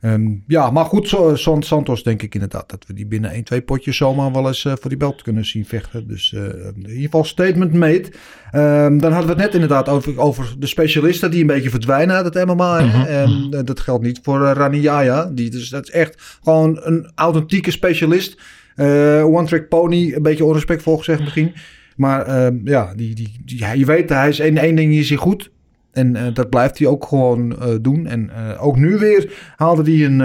[0.00, 3.44] Ehm, ja, maar goed, zo, San- Santos denk ik inderdaad dat we die binnen 1,
[3.44, 6.08] 2 potjes zomaar wel eens eh, voor die belt kunnen zien vechten.
[6.08, 6.42] Dus eh,
[6.74, 8.04] in ieder geval statement made.
[8.50, 12.16] Ehm, dan hadden we het net inderdaad over, over de specialisten die een beetje verdwijnen
[12.16, 12.84] uit het MMA.
[12.84, 13.06] hè.
[13.22, 15.24] Ehm, eh, dat geldt niet voor uh, Rani Yaya.
[15.24, 18.40] Die, dus dat is echt gewoon een authentieke specialist.
[18.74, 21.52] Eh, one trick pony, een beetje onrespectvol gezegd misschien.
[21.96, 25.18] Maar ehm, ja, die, die, die, je weet, hij is in één ding is hij
[25.18, 25.50] goed.
[25.98, 28.06] En eh, dat blijft hij ook gewoon eh, doen.
[28.06, 30.18] En eh, ook nu weer haalde hij een,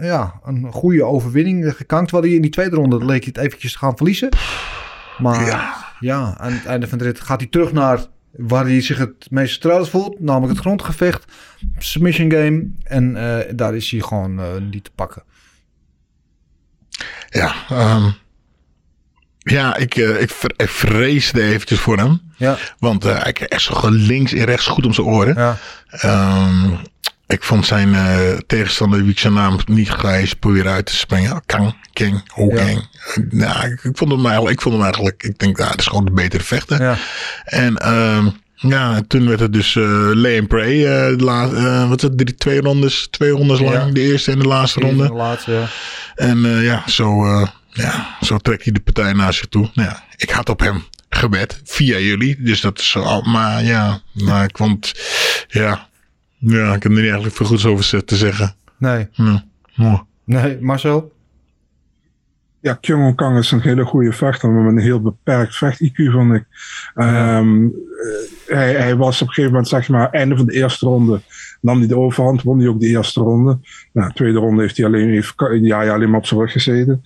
[0.00, 2.08] ja, een goede overwinning gekankt.
[2.08, 4.28] Terwijl hij in die tweede ronde leek hij het eventjes te gaan verliezen.
[5.18, 5.44] Maar
[6.00, 6.36] ja.
[6.38, 9.52] aan het einde van de rit gaat hij terug naar waar hij zich het meest
[9.52, 10.20] vertrouwd voelt.
[10.20, 11.32] Namelijk het grondgevecht,
[11.78, 12.70] submission game.
[12.82, 13.12] En
[13.56, 15.22] daar is hij gewoon niet te pakken.
[17.28, 18.10] Ja, ehm,
[19.50, 22.20] ja ik, eh, ik, ik vreesde eventjes voor hem.
[22.36, 25.34] Ja, Want eh, hij kreeg echt zo links en rechts goed om zijn oren.
[25.36, 25.56] ja.
[25.88, 26.70] Ehm,
[27.26, 30.96] ik vond zijn eh, tegenstander, wie ik zijn naam niet ga eens proberen uit te
[30.96, 31.42] springen.
[31.46, 32.80] Kang, King, Ho Ja.
[33.30, 35.86] Nou, ik, ik vond hem eigenlijk, ik vond hem eigenlijk, ik denk, nou, dat is
[35.86, 36.82] gewoon de betere vechter.
[36.82, 36.96] ja.
[37.44, 40.78] En ehm, ja, toen werd het dus eh Lay and Pray.
[41.16, 43.74] de la- eh, wat is het, drie, twee rondes, twee rondes lang.
[43.74, 43.90] Ja.
[43.92, 45.12] De eerste en de laatste De ronde.
[45.12, 45.64] laatste, ja.
[46.14, 49.70] En ja, zo, eh, ja, zo trekt hij de partij naar zich toe.
[49.74, 52.42] Nou ja, ik had op hem gebed via jullie.
[52.42, 53.20] Dus dat is zo.
[53.22, 54.92] Maar ja, maar ik vond,
[55.48, 55.88] ja,
[56.38, 58.54] ja, ik heb er niet eigenlijk veel goeds over te zeggen.
[58.78, 60.00] Nee, Ja, mooi.
[60.24, 61.16] nee, Marcel?
[62.60, 66.34] Ja, Kyung Kang is een hele goede vechter, maar met een heel beperkt vecht-IQ, vond
[66.34, 66.44] ik.
[66.94, 67.70] Ehm, eh,
[68.46, 71.20] hij, hij was op een gegeven moment, zeg maar, einde van de eerste ronde,
[71.60, 73.58] nam hij de overhand, won hij ook de eerste ronde.
[73.92, 76.52] Nou, de tweede ronde heeft hij alleen, heeft, ja, ja, alleen maar op zijn rug
[76.52, 77.02] gezeten.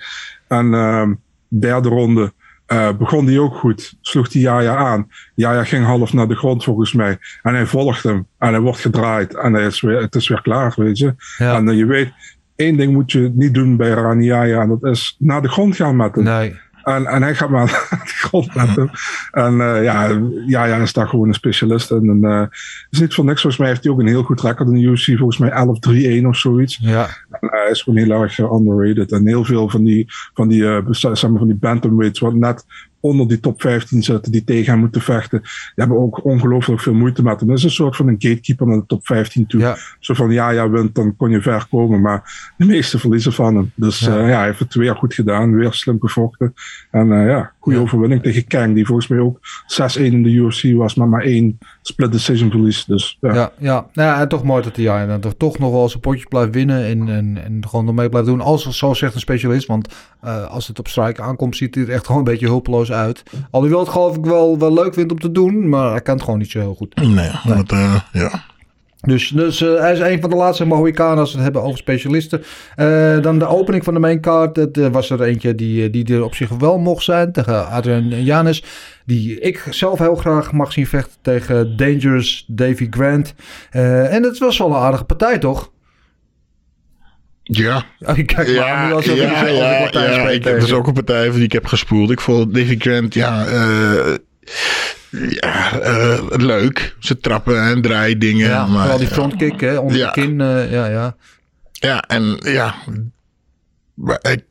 [0.53, 1.13] En ehm,
[1.49, 2.33] derde ronde
[2.67, 5.11] eh, begon hij ook goed, sloeg hij Jaja aan.
[5.35, 7.19] Jaja ging half naar de grond volgens mij.
[7.43, 10.43] En hij volgt hem en hij wordt gedraaid en hij is weer, het is weer
[10.43, 11.15] klaar, weet je.
[11.39, 11.57] Ja.
[11.57, 12.13] En eh, je weet,
[12.57, 14.61] één ding moet je niet doen bij Raniaya.
[14.61, 16.25] En dat is naar de grond gaan met hem.
[16.25, 16.61] Nee.
[16.83, 18.91] En, en hij gaat maar naar de grond met hem.
[19.31, 20.09] En eh, ja,
[20.47, 21.91] ja, ja, is daar gewoon een specialist.
[21.91, 22.43] En, en eh,
[22.91, 23.41] is niet voor niks.
[23.41, 25.19] Volgens mij heeft hij ook een heel goed record in de UFC.
[25.19, 25.51] Volgens mij
[26.23, 26.79] 11-3-1 of zoiets.
[26.81, 29.13] Ja, En hij is gewoon heel erg eh, underrated.
[29.13, 32.65] En heel veel van die, van die, eh, maar van die bantamweights, wat net
[33.03, 36.95] onder die top 15 zitten, die tegen hem moeten vechten, die hebben ook ongelooflijk veel
[36.95, 37.49] moeite met hem.
[37.49, 39.61] Dat is een soort van een gatekeeper naar de top 15 toe.
[39.61, 39.77] ja.
[40.01, 42.01] Zo van, ja, ja, wint, dan kon je ver komen.
[42.01, 43.71] Maar de meeste verliezen van hem.
[43.75, 44.19] Dus Ja.
[44.19, 45.55] ja, ja hij heeft het weer goed gedaan.
[45.55, 46.55] Weer slim gevochten.
[46.91, 47.85] En eh, ja, goede Ja.
[47.85, 48.75] overwinning tegen Kang.
[48.75, 50.95] Die volgens mij ook 6-1 in de UFC was.
[50.95, 52.85] Maar maar één split decision verlies.
[52.85, 53.35] Dus ja.
[53.35, 53.87] Ja, ja.
[53.93, 56.55] Nou ja, en toch mooi dat hij ja, toch, toch nog wel zijn potjes blijft
[56.55, 58.41] winnen en, en, en gewoon ermee blijft doen.
[58.41, 59.89] Als zo zegt een specialist, want
[60.21, 63.23] eh, als het op strike aankomt, ziet hij er echt gewoon een beetje hulpeloos uit.
[63.51, 66.25] Alhoewel het geloof ik wel, wel leuk vindt om te doen, maar hij kan het
[66.25, 66.95] gewoon niet zo heel goed.
[66.95, 68.45] Nee, want, eh, ja.
[69.01, 71.79] Dus, dus eh, hij is een van de laatste Mohikanen als we het hebben over
[71.79, 72.43] specialisten.
[72.77, 74.55] Eh, dan de opening van de main card.
[74.55, 77.33] Dat was er eentje die, die er op zich wel mocht zijn.
[77.33, 78.65] Tegen Adrian Janis.
[79.07, 83.35] Die ik zelf heel graag mag zien vechten tegen Dangerous Davy Grant.
[83.71, 85.72] En het was wel een aardige partij toch?
[87.43, 87.77] Ja.
[88.01, 90.93] Oh, maar nu ja, dus- als ik ja, ja, spreek ik heb dus ook een
[90.93, 92.11] partij van die ik heb gespoeld.
[92.11, 94.15] Ik vond Davy Grant, ja, eh,
[95.29, 96.97] ja eh, leuk.
[96.99, 98.49] Ze trappen en draaien dingen.
[98.49, 99.13] Ja, maar, vooral die ja.
[99.15, 100.11] frontkick hè, onder Ja.
[100.11, 100.41] de kin.
[100.41, 101.17] eh, ja, ja.
[101.73, 102.75] Ja, en ja.
[103.95, 104.45] Maar ik,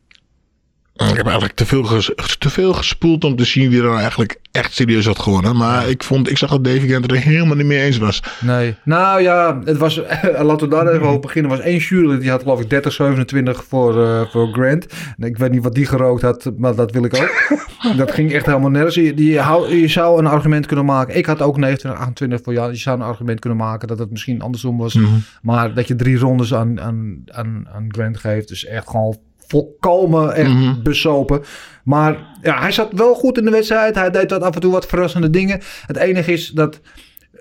[1.09, 3.99] ik heb eigenlijk te veel, ges- te veel gespoeld om te zien wie er nou
[3.99, 5.55] eigenlijk echt serieus had gewonnen.
[5.55, 8.23] Maar ik vond, ik zag dat Davy Grant er helemaal niet mee eens was.
[8.41, 8.75] Nee.
[8.83, 9.95] Nou ja, het was,
[10.41, 11.51] laten we daar even over beginnen.
[11.51, 14.87] Er was één jury, die had geloof ik 30, 27 voor, eh, voor Grant.
[15.17, 17.59] En Ik weet niet wat die gerookt had, maar dat wil ik ook.
[17.97, 18.95] dat ging echt helemaal nergens.
[18.95, 19.31] Je, die,
[19.79, 21.17] je zou een argument kunnen maken.
[21.17, 22.71] Ik had ook 29, 28 voor jou.
[22.71, 24.93] Je zou een argument kunnen maken dat het misschien andersom was.
[24.93, 25.07] Mhm.
[25.41, 29.17] Maar dat je drie rondes aan, aan, aan, aan Grant geeft, is echt gewoon
[29.51, 30.81] volkomen echt Mhm.
[30.83, 31.41] besopen.
[31.83, 33.95] Maar ja, hij zat wel goed in de wedstrijd.
[33.95, 35.59] Hij deed wat af en toe wat verrassende dingen.
[35.85, 36.79] Het enige is dat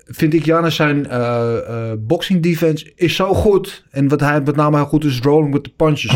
[0.05, 3.83] vind ik Jannes zijn eh, eh, boxing defense is zo goed.
[3.91, 6.15] En wat hij met name heel goed is rolling with the punches.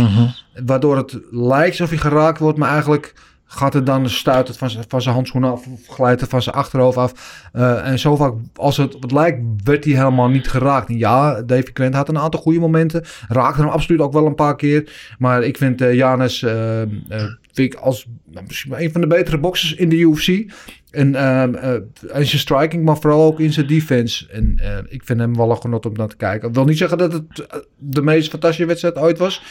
[0.65, 3.13] Waardoor het lijkt alsof hij geraakt wordt, maar eigenlijk
[3.47, 6.41] gaat het dan stuit het van zijn, van zijn handschoen af of glijdt het van
[6.41, 7.49] zijn achterhoofd af.
[7.53, 10.87] Eh, en zo vaak als het, het lijkt werd hij helemaal niet geraakt.
[10.87, 13.03] Ja, Davy Quent had een aantal goede momenten.
[13.27, 14.91] Raakte hem absoluut ook wel een paar keer.
[15.17, 19.89] Maar ik vind eh, vind ik als nou, misschien een van de betere boxers in
[19.89, 20.53] de UFC.
[20.91, 21.73] En ehm, eh,
[22.19, 24.27] in zijn striking, maar vooral ook in zijn defense.
[24.29, 26.47] En ik vind hem wel een genot om naar te kijken.
[26.47, 29.41] Ik wil niet zeggen dat het de meest fantastische wedstrijd ooit was.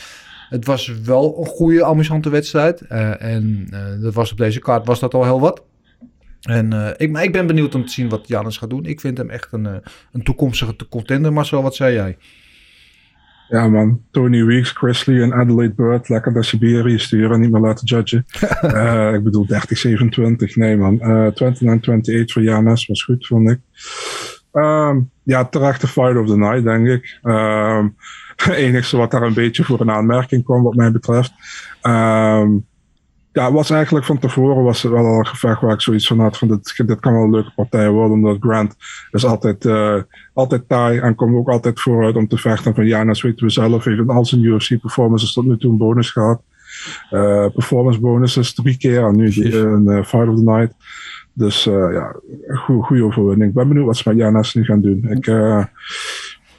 [0.49, 2.81] Het was wel een goede, amusante wedstrijd.
[2.81, 5.63] Eh, en eh, dat was op deze kaart was dat al heel wat.
[6.43, 8.85] En eh, ik, maar ik ben benieuwd om te zien wat Janus gaat doen.
[8.85, 11.33] Ik vind hem echt een, een toekomstige contender.
[11.33, 12.17] Marcel, wat zei jij?
[13.49, 17.87] Ja man, Tony Weeks, Chrisley en Adelaide Bird, lekker naar Siberië sturen, niet meer laten
[17.87, 18.25] judgen.
[19.17, 21.01] Ik bedoel 30, 27, nee man.
[21.01, 23.61] Eh 29, voor Janas was goed, vond ik.
[24.53, 27.19] Ehm, ja, terechte fight of the night, denk ik.
[27.23, 27.93] Het
[28.37, 31.33] enigste wat daar een beetje voor een aanmerking kwam, wat mij betreft.
[31.81, 32.51] Ehm
[33.35, 36.21] ja, was eigenlijk van tevoren was het wel al een gevecht waar ik zoiets van
[36.21, 38.77] had van dit, dit kan wel een leuke partij worden, omdat Grant
[39.11, 39.97] is altijd, eh,
[40.33, 42.75] altijd taai en komt ook altijd vooruit om te vechten.
[42.75, 45.77] Van Janas weten we zelf, heeft in al zijn UFC performances tot nu toe een
[45.77, 46.43] bonus gehad.
[47.11, 50.75] Eh, performance bonuses drie keer en nu een eh, Fight of the Night.
[51.33, 52.17] Dus ja,
[52.55, 53.49] goede, overwinning.
[53.49, 55.05] Ik ben benieuwd wat ze met Janas nu gaan doen.
[55.11, 55.27] Ik,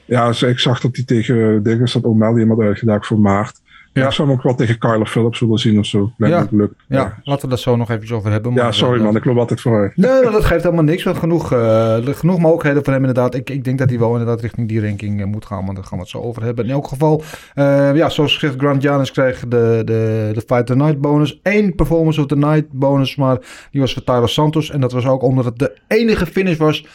[0.05, 3.63] ja, dus ik zag dat hij tegen dingen dat O'Malley iemand uitgedaagd voor maart.
[3.93, 4.05] Ja.
[4.05, 6.11] Ik zou hem ook wel tegen Kyler Phillips willen zien of zo.
[6.17, 6.57] Lijkt Ja.
[6.57, 6.71] leuk.
[6.87, 8.53] Ja, laten we dat zo nog even over hebben.
[8.53, 9.97] Ja, sorry eh, man, ik loop altijd vooruit.
[9.97, 11.03] Nee, dat geeft helemaal niks.
[11.03, 13.35] Want genoeg, eh, genoeg mogelijkheden voor hem inderdaad.
[13.35, 15.65] Ik, ik denk dat hij wel inderdaad richting die ranking eh, moet gaan.
[15.65, 16.65] Maar daar gaan we het zo over hebben.
[16.65, 20.75] In elk geval, eh, ja, zoals gezegd, Grant Janis kreeg de, de, de Fight the
[20.75, 21.39] Night bonus.
[21.43, 23.15] Eén Performance of the Night bonus.
[23.15, 23.37] Maar
[23.71, 24.69] die was voor Tyler Santos.
[24.71, 26.85] En dat was ook omdat het de enige finish was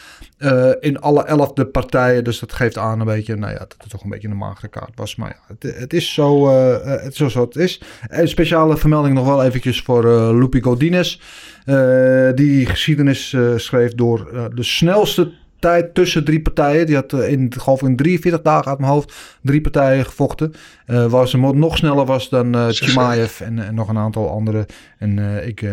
[0.40, 2.24] eh, in alle elfde partijen.
[2.24, 4.68] Dus dat geeft aan een beetje, nou ja, dat het toch een beetje een magere
[4.68, 5.16] kaart was.
[5.16, 7.82] Maar ja, het, het is zo, eh, eh, het is zo zoals het is.
[8.08, 11.20] Een speciale vermelding nog wel eventjes voor eh Lupi Godinez.
[11.64, 16.86] Eh, die geschiedenis schreef door de snelste tijd tussen drie partijen.
[16.86, 20.52] Die had in, geloof in 43 dagen uit mijn hoofd drie partijen gevochten.
[20.86, 24.66] Eh waar ze nog sneller was dan eh Chimaev en, en nog een aantal andere.
[24.98, 25.64] En ik...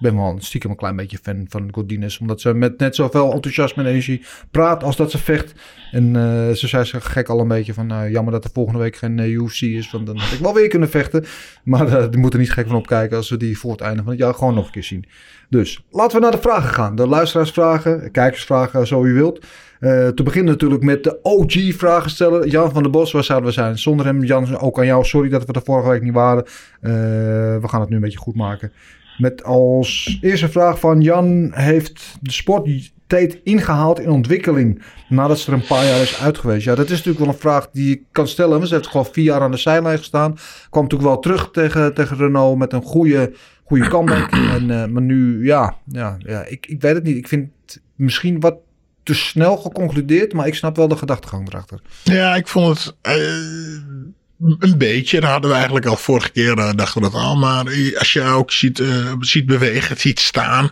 [0.00, 2.18] ben wel stiekem een klein beetje fan van Godinez.
[2.18, 5.54] Omdat ze met net zoveel enthousiasme en energie praat als dat ze vecht.
[5.90, 7.86] En eh, ze zei ze gek al een beetje van...
[7.86, 9.90] nou, jammer dat er volgende week geen eh, UFC is.
[9.90, 11.24] Want dan had ik wel weer kunnen vechten.
[11.64, 13.16] Maar die moeten er niet gek van opkijken...
[13.16, 15.04] als we die voor het einde van het jaar gewoon nog een keer zien.
[15.48, 16.96] Dus laten we naar de vragen gaan.
[16.96, 19.46] De luisteraarsvragen, kijkersvragen, zo u wilt.
[20.14, 22.48] Te beginnen natuurlijk met de OG-vragensteller.
[22.48, 23.78] Jan van der Bos, waar zouden we zijn?
[23.78, 25.04] Zonder hem, Jan, ook aan jou.
[25.04, 26.44] Sorry dat we er vorige week niet waren.
[27.60, 28.72] We gaan het nu een beetje goed maken.
[29.20, 35.50] Met als eerste vraag van Jan: Heeft de sport Tate ingehaald in ontwikkeling nadat ze
[35.50, 36.64] er een paar jaar is uit geweest?
[36.64, 38.56] Ja, dat is natuurlijk wel een vraag die je kan stellen.
[38.56, 40.38] Want ze heeft gewoon vier jaar aan de zijlijn gestaan.
[40.70, 43.32] Kwam natuurlijk wel terug tegen, tegen Renault met een goede,
[43.64, 44.30] goede comeback.
[44.56, 47.16] en, uh, maar nu, ja, ja, ja ik, ik weet het niet.
[47.16, 48.56] Ik vind het misschien wat
[49.02, 51.80] te snel geconcludeerd, maar ik snap wel de gedachtegang erachter.
[52.04, 52.96] Ja, ik vond het.
[53.06, 54.19] Uh...
[54.40, 57.36] Een beetje, dat hadden we eigenlijk al vorige keer, uh, dachten we dat al.
[57.36, 57.64] Maar
[57.98, 60.70] als je ook ziet, uh, ziet bewegen, ziet staan.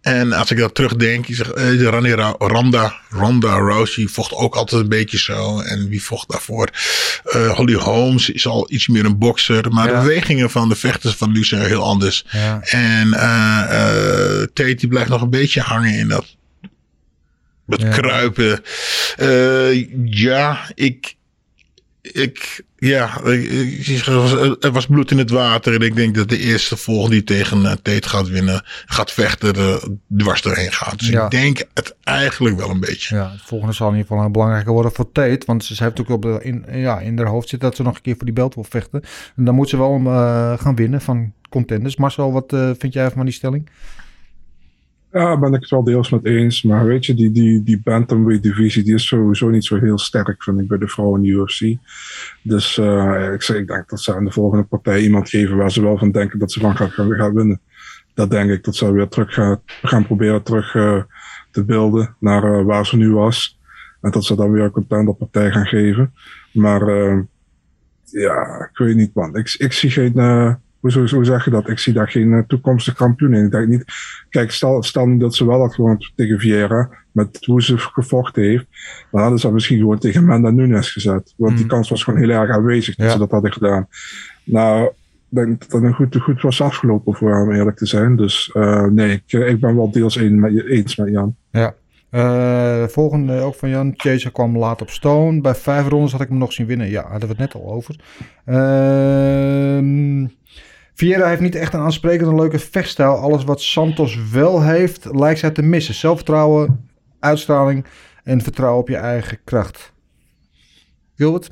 [0.00, 4.82] En als ik dat terugdenk, je zegt, uh, Ronda, Ronda, Ronda Rousey vocht ook altijd
[4.82, 5.60] een beetje zo.
[5.60, 6.68] En wie vocht daarvoor?
[7.24, 9.72] Uh, Holly Holmes is al iets meer een bokser.
[9.72, 9.94] Maar ja.
[9.94, 12.24] de bewegingen van de vechters van nu zijn heel anders.
[12.30, 12.60] Ja.
[12.60, 16.26] En uh, Tate die blijft nog een beetje hangen in dat,
[17.66, 17.88] ja.
[17.88, 18.62] kruipen.
[20.04, 21.18] ja, ik
[22.02, 23.20] ik, Ja,
[24.60, 25.74] er was- bloed in het water.
[25.74, 29.54] En ik denk dat de eerste volgende die tegen uh, Tate gaat winnen, gaat vechten,
[29.54, 30.98] er dwars doorheen gaat.
[30.98, 31.24] Dus Ja.
[31.24, 33.16] ik denk het eigenlijk wel een beetje.
[33.16, 35.42] Ja, het volgende zal in ieder geval belangrijker worden voor Tate.
[35.46, 37.94] Want ze, heeft ook op de, in, ja, in haar hoofd zitten dat ze nog
[37.96, 39.02] een keer voor die belt wil vechten.
[39.36, 41.96] En dan moet ze wel eh, gaan winnen van contenders.
[41.96, 43.68] Marcel, wat eh, vind jij van die stelling?
[45.12, 46.62] Ja, ben ik het wel deels met eens.
[46.62, 50.42] Maar weet je, die, die, die bantamweight divisie die is sowieso niet zo heel sterk,
[50.42, 51.76] vind ik, bij de vrouwen in de UFC.
[52.42, 55.82] Dus eh, ik, ik denk dat ze aan de volgende partij iemand geven waar ze
[55.82, 57.60] wel van denken dat ze van gaan, gaan, winnen.
[58.14, 61.02] Dat denk ik, dat ze weer terug gaan, gaan proberen terug eh,
[61.50, 63.58] te beelden naar eh, waar ze nu was.
[64.00, 66.14] En dat ze dan weer een contenderpartij gaan geven.
[66.52, 66.80] Maar
[68.04, 69.36] ja, ik weet niet man.
[69.36, 70.12] Ik, ik zie geen...
[70.80, 71.68] hoe, hoe, zeg je dat?
[71.68, 73.44] Ik zie daar geen eh, toekomstige kampioen in.
[73.44, 73.84] Ik denk niet...
[74.28, 78.42] Kijk, stel, stel nu dat ze wel had gewonnen tegen Vieira, met hoe ze gevochten
[78.42, 78.66] heeft,
[79.10, 81.34] dan hadden ze haar misschien gewoon tegen Amanda Nunes gezet.
[81.36, 81.70] Want die Mm.
[81.70, 83.12] kans was gewoon heel erg aanwezig dat Ja.
[83.12, 83.88] ze dat hadden gedaan.
[84.44, 84.92] Nou, ik
[85.28, 88.16] denk dat het een goed, goed was afgelopen voor om eerlijk te zijn.
[88.16, 91.36] Dus eh, nee, ik, eh, ik ben wel deels een met, eens met Jan.
[91.50, 91.74] Ja.
[92.88, 93.92] Volgende ook van Jan.
[93.96, 95.40] Chaser kwam laat op Stone.
[95.40, 96.88] Bij vijf rondes had ik hem nog zien winnen.
[96.90, 97.96] Ja, hadden we het net al over.
[98.44, 100.26] Ehm
[101.00, 103.14] Vieira heeft niet echt een aansprekende leuke vechtstijl.
[103.16, 105.94] Alles wat Santos wel heeft, lijkt zij te missen.
[105.94, 106.88] Zelfvertrouwen,
[107.20, 107.84] uitstraling
[108.24, 109.92] en vertrouwen op je eigen kracht.
[111.16, 111.50] Gilbert?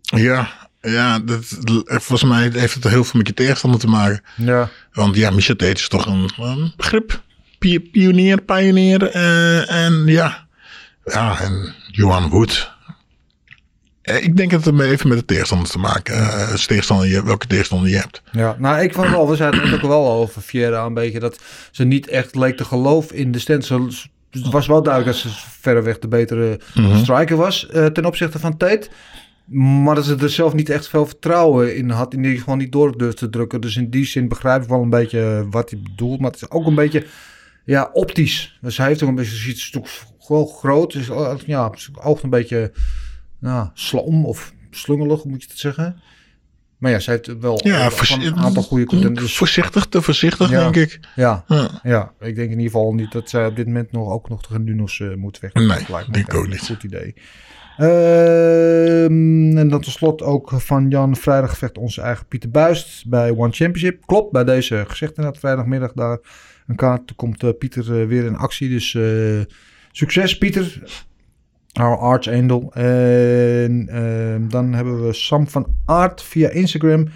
[0.00, 0.48] Ja,
[0.80, 1.44] ja dat,
[1.86, 4.22] volgens mij heeft het heel veel met je tegenstander te maken.
[4.36, 4.68] Ja.
[4.92, 7.22] Want ja, Michel Tate is toch een, een begrip.
[7.58, 9.10] Pi- Pionier, pionier.
[9.10, 10.46] eh, en ja,
[11.04, 12.76] ja, en Johan Wood.
[14.08, 17.46] Eh, Ik denk dat het even met de tegenstander te maken als tegenstander je, welke
[17.46, 18.22] tegenstander je hebt.
[18.32, 21.38] Ja, nou ik vond wel, we zeiden het ook wel over Vieira een beetje, dat
[21.70, 23.64] ze niet echt leek te geloven in de stand.
[23.64, 23.88] Ze,
[24.30, 26.96] het was wel duidelijk dat ze verreweg de betere Mhm.
[26.98, 28.88] striker was eh, ten opzichte van Tate.
[29.44, 32.14] Maar dat ze er zelf niet echt veel vertrouwen in had.
[32.14, 33.60] In die gewoon niet door durfde te drukken.
[33.60, 36.20] Dus in die zin begrijp ik wel een beetje wat hij bedoelt.
[36.20, 37.06] Maar het is ook een beetje
[37.64, 38.58] ja, optisch.
[38.60, 39.84] Dus hij heeft ook een beetje, ziet het
[40.28, 40.92] wel groot.
[40.92, 41.06] Dus
[41.46, 42.72] ja, het oogt een beetje
[43.40, 46.00] ja, slom of slungelig, moet je het zeggen.
[46.78, 49.36] Maar ja, zij heeft wel Ja, een aantal goede contenders.
[49.36, 50.70] Voorzichtig, te voorzichtig Ja.
[50.70, 51.00] denk ik.
[51.16, 51.80] Ja, Ja.
[51.82, 54.42] ja, ik denk in ieder geval niet dat zij op dit moment nog ook nog
[54.42, 55.66] tegen Nunos eh moet vechten.
[55.66, 56.66] Nee, Dat lijkt denk ik ook niet.
[56.66, 57.14] Goed idee.
[57.76, 61.16] Ehm, en dan tot slot ook van Jan.
[61.16, 64.06] Vrijdag vecht onze eigen Pieter Buist bij One Championship.
[64.06, 65.40] Klopt, bij deze gezegd inderdaad.
[65.40, 66.18] Vrijdagmiddag daar
[66.66, 67.06] een kaart.
[67.06, 68.68] Toen komt eh, Pieter eh, weer in actie.
[68.68, 69.40] Dus eh,
[69.92, 70.82] succes Pieter.
[71.72, 72.70] Our Archangel.
[72.72, 77.08] En ehm, dan hebben we Sam van Aert via Instagram.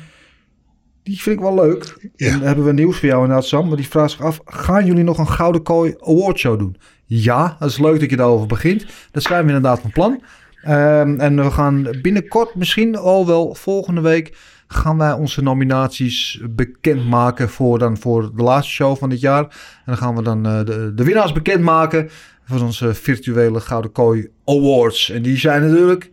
[1.02, 2.10] Die vind ik wel leuk.
[2.16, 2.26] Ja.
[2.26, 3.68] En dan hebben we nieuws voor jou inderdaad, Sam.
[3.68, 6.76] Maar die vraagt zich af, gaan jullie nog een Gouden Kooi Awardshow doen?
[7.06, 8.86] Ja, dat is leuk dat je daarover begint.
[9.10, 10.22] Dat zijn we inderdaad van plan.
[10.62, 14.36] Ehm, en we gaan binnenkort, misschien al wel volgende week,
[14.66, 19.42] gaan wij onze nominaties bekendmaken voor, dan voor de laatste show van dit jaar.
[19.42, 22.10] En dan gaan we dan eh, de, de winnaars bekendmaken
[22.44, 25.10] voor onze virtuele Gouden Kooi Awards.
[25.10, 26.10] En die zijn natuurlijk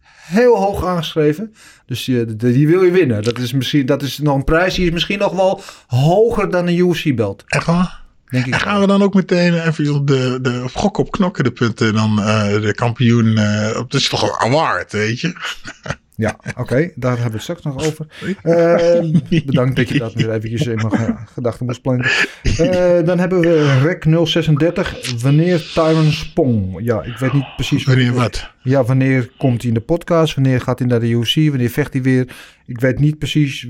[0.00, 1.54] heel hoog aangeschreven.
[1.86, 3.22] Dus die, die, wil je winnen.
[3.22, 6.66] Dat is, misschien, dat is nog een prijs die is misschien nog wel hoger dan
[6.66, 7.44] een UFC-belt.
[7.46, 8.02] Echt waar?
[8.28, 8.52] Denk ik.
[8.52, 11.52] En gaan we dan ook meteen even op de, de op gok op knokken de
[11.52, 13.36] punten dan eh, de kampioen.
[13.36, 15.32] eh, op dat is toch een award, weet je?
[16.16, 16.90] Ja, oké.
[16.94, 18.06] daar hebben we het straks nog over.
[18.42, 22.10] Eh, bedankt dat je dat weer eventjes in mijn ge- gedachten moest planten.
[22.58, 25.20] Eh, dan hebben we Rec 036.
[25.22, 26.78] Wanneer Tyron Spong?
[26.82, 27.84] Ja, ik weet niet precies.
[27.84, 28.50] Wanneer wat?
[28.62, 30.34] Ja, wanneer komt hij in de podcast?
[30.34, 31.34] Wanneer gaat hij naar de UFC?
[31.34, 32.28] Wanneer vecht hij weer?
[32.66, 33.66] Ik weet niet precies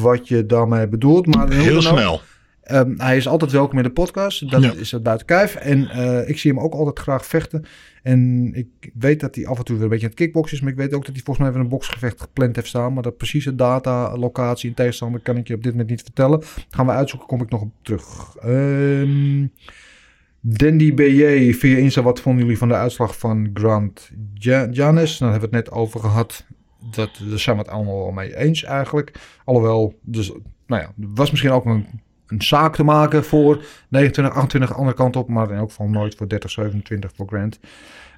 [0.00, 1.26] wat je daarmee bedoelt.
[1.34, 2.22] Maar Heel ook,
[2.64, 4.50] Ehm, hij is altijd welkom in de podcast.
[4.50, 4.72] Dat Ja.
[4.72, 5.54] is het buiten kijf.
[5.54, 7.64] En eh, ik zie hem ook altijd graag vechten.
[8.02, 10.62] En ik weet dat hij af en toe weer een beetje aan het kickboksen is.
[10.62, 12.92] Maar ik weet ook dat hij volgens mij weer een boksgevecht gepland heeft staan.
[12.92, 16.42] Maar dat precieze data, locatie en tegenstander kan ik je op dit moment niet vertellen.
[16.70, 18.36] gaan we uitzoeken, kom ik nog op terug.
[18.36, 19.46] Ehm
[20.40, 22.02] Dandy BJ via Insta.
[22.02, 25.18] Wat vonden jullie van de uitslag van Grant Ja- Janis?
[25.18, 26.46] Nou, daar hebben we het net over gehad.
[26.90, 29.12] Dat, daar zijn we het allemaal wel mee eens eigenlijk.
[29.44, 30.32] Alhoewel, dus,
[30.66, 31.86] nou ja, was misschien ook een,
[32.38, 35.28] zaak te maken voor 29, 28 de andere kant op.
[35.28, 37.58] Maar in elk geval nooit voor 30, 27 voor Grant.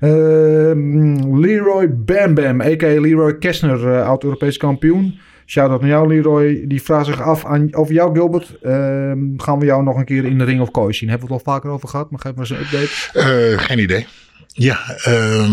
[0.00, 3.00] Ehm, Leroy Bam Bam, a.k.a.
[3.00, 5.18] Leroy Kessner, eh, oud-Europees kampioen.
[5.46, 6.64] Shout-out naar jou, Leroy.
[6.66, 8.58] Die vraagt zich af aan, over jou, Gilbert.
[8.62, 11.08] Ehm, gaan we jou nog een keer in de ring of kooi zien?
[11.08, 13.18] Hebben we het al vaker over gehad, maar geef maar eens een update.
[13.18, 14.06] Eh, geen idee.
[14.46, 15.50] Ja, eh,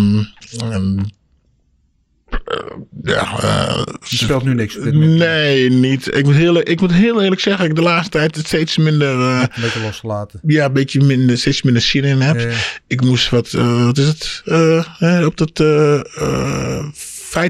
[3.04, 4.78] ja, eh, Je speelt nu niks.
[4.92, 6.16] nee, niet.
[6.16, 9.20] Ik moet, heel, ik moet heel eerlijk zeggen, ik de laatste tijd het steeds minder,
[9.20, 10.40] eh, Een beetje losgelaten.
[10.46, 12.40] ja, een beetje minder, steeds minder zin in heb.
[12.40, 12.50] Ja.
[12.88, 14.84] Ik moest wat, eh, wat is het, eh,
[15.20, 16.86] eh, op dat eh, eh,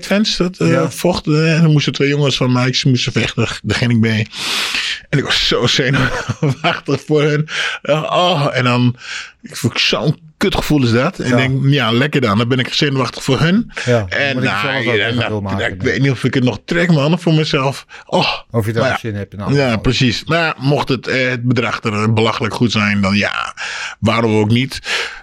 [0.01, 0.91] Fans, dat eh, Ja.
[0.91, 1.55] vochten.
[1.55, 3.47] En dan moesten twee jongens van mij, ze moesten vechten.
[3.63, 4.27] Daar ging ik mee.
[5.09, 7.45] En ik was zo zenuwachtig voor hen.
[7.81, 8.95] Eh, oh, en dan,
[9.41, 11.19] ik voel zo'n kutgevoel is dat.
[11.19, 11.37] En Ja.
[11.37, 12.37] ik denk, ja, lekker dan.
[12.37, 13.71] Dan ben ik zenuwachtig voor hun.
[13.85, 16.43] Ja, En ik nou, ook ja, nou, wil maken, ik weet niet of ik het
[16.43, 17.85] nog trek, man, voor mezelf.
[18.05, 19.57] Oh, Of je daar zin hebt alles.
[19.57, 20.23] ja, precies.
[20.25, 23.55] Maar mocht het, eh, het bedrag er eh, belachelijk goed zijn, dan ja,
[23.99, 24.79] waarom ook niet.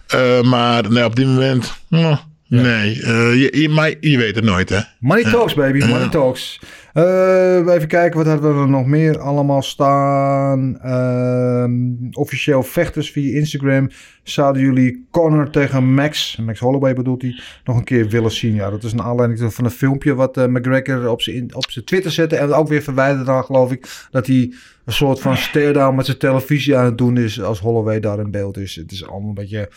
[0.07, 2.17] Eh, maar nee, op dit moment, nou,
[2.49, 3.03] nee.
[3.03, 4.79] eh, je, je, maar je weet het nooit, hè.
[4.99, 5.85] Money talks, baby.
[5.85, 6.59] Money talks.
[6.93, 10.79] Eh, even kijken, wat hadden we er nog meer allemaal staan?
[10.81, 11.73] Ehm,
[12.13, 13.91] officieel vechters via Instagram.
[14.23, 18.55] Zouden jullie Connor tegen Max, Max Holloway bedoelt hij, nog een keer willen zien?
[18.55, 21.71] Ja, dat is een aanleiding van een filmpje wat eh, McGregor op zijn in- op
[21.71, 22.37] zijn Twitter zette.
[22.37, 24.53] En ook weer verwijderd dan, geloof ik, dat hij
[24.85, 28.31] een soort van stare-down met zijn televisie aan het doen is als Holloway daar in
[28.31, 28.75] beeld is.
[28.77, 29.69] Het is allemaal een beetje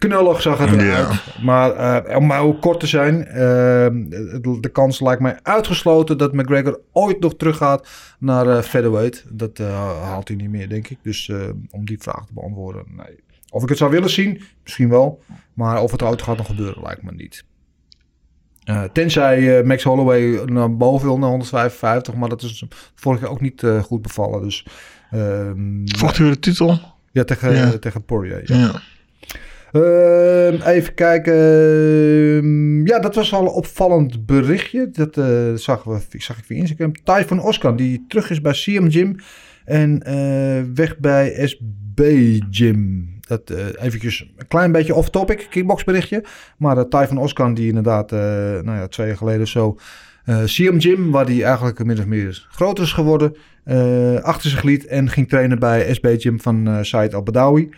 [0.00, 1.24] knullig zag het eruit.
[1.42, 3.34] Maar eh, om maar ook kort te zijn, eh,
[4.60, 7.88] de, kans lijkt mij uitgesloten dat McGregor ooit nog teruggaat
[8.18, 9.24] naar eh featherweight.
[9.28, 10.98] Dat eh, haalt hij niet meer, denk ik.
[11.02, 11.30] Dus
[11.70, 13.18] om die vraag te beantwoorden, nee.
[13.50, 15.22] Of ik het zou willen zien, misschien wel.
[15.54, 17.44] Maar of het ooit gaat nog gebeuren, lijkt me niet.
[18.92, 22.14] Tenzij Max Holloway naar boven wil, naar 155.
[22.14, 24.42] Maar dat is vorig jaar ook niet goed bevallen.
[24.42, 24.66] Dus,
[25.10, 26.78] ehm, Vocht u de titel?
[27.12, 27.78] ja, tegen, Ja.
[27.78, 28.42] tegen Poirier.
[28.44, 28.56] ja.
[28.56, 28.80] Ja.
[29.72, 31.34] Ehm, even kijken.
[31.34, 34.90] Ehm, ja, dat was al een opvallend berichtje.
[34.90, 36.92] Dat eh, zag, we, zag ik via Instagram.
[37.04, 39.16] Typhon Oskan, die terug is bij CM Gym.
[39.64, 42.00] En eh, weg bij SB
[42.50, 43.08] Gym.
[43.20, 46.24] Dat eh eventjes een klein beetje off-topic, kickboxberichtje.
[46.58, 49.76] Maar uh, Typhon Oskan, die inderdaad nou ja, twee jaar geleden zo...
[50.44, 53.36] CM Gym, waar hij eigenlijk min of meer groter is geworden...
[54.22, 57.70] achter zich liet en ging trainen bij SB Gym van Said Al-Badawi.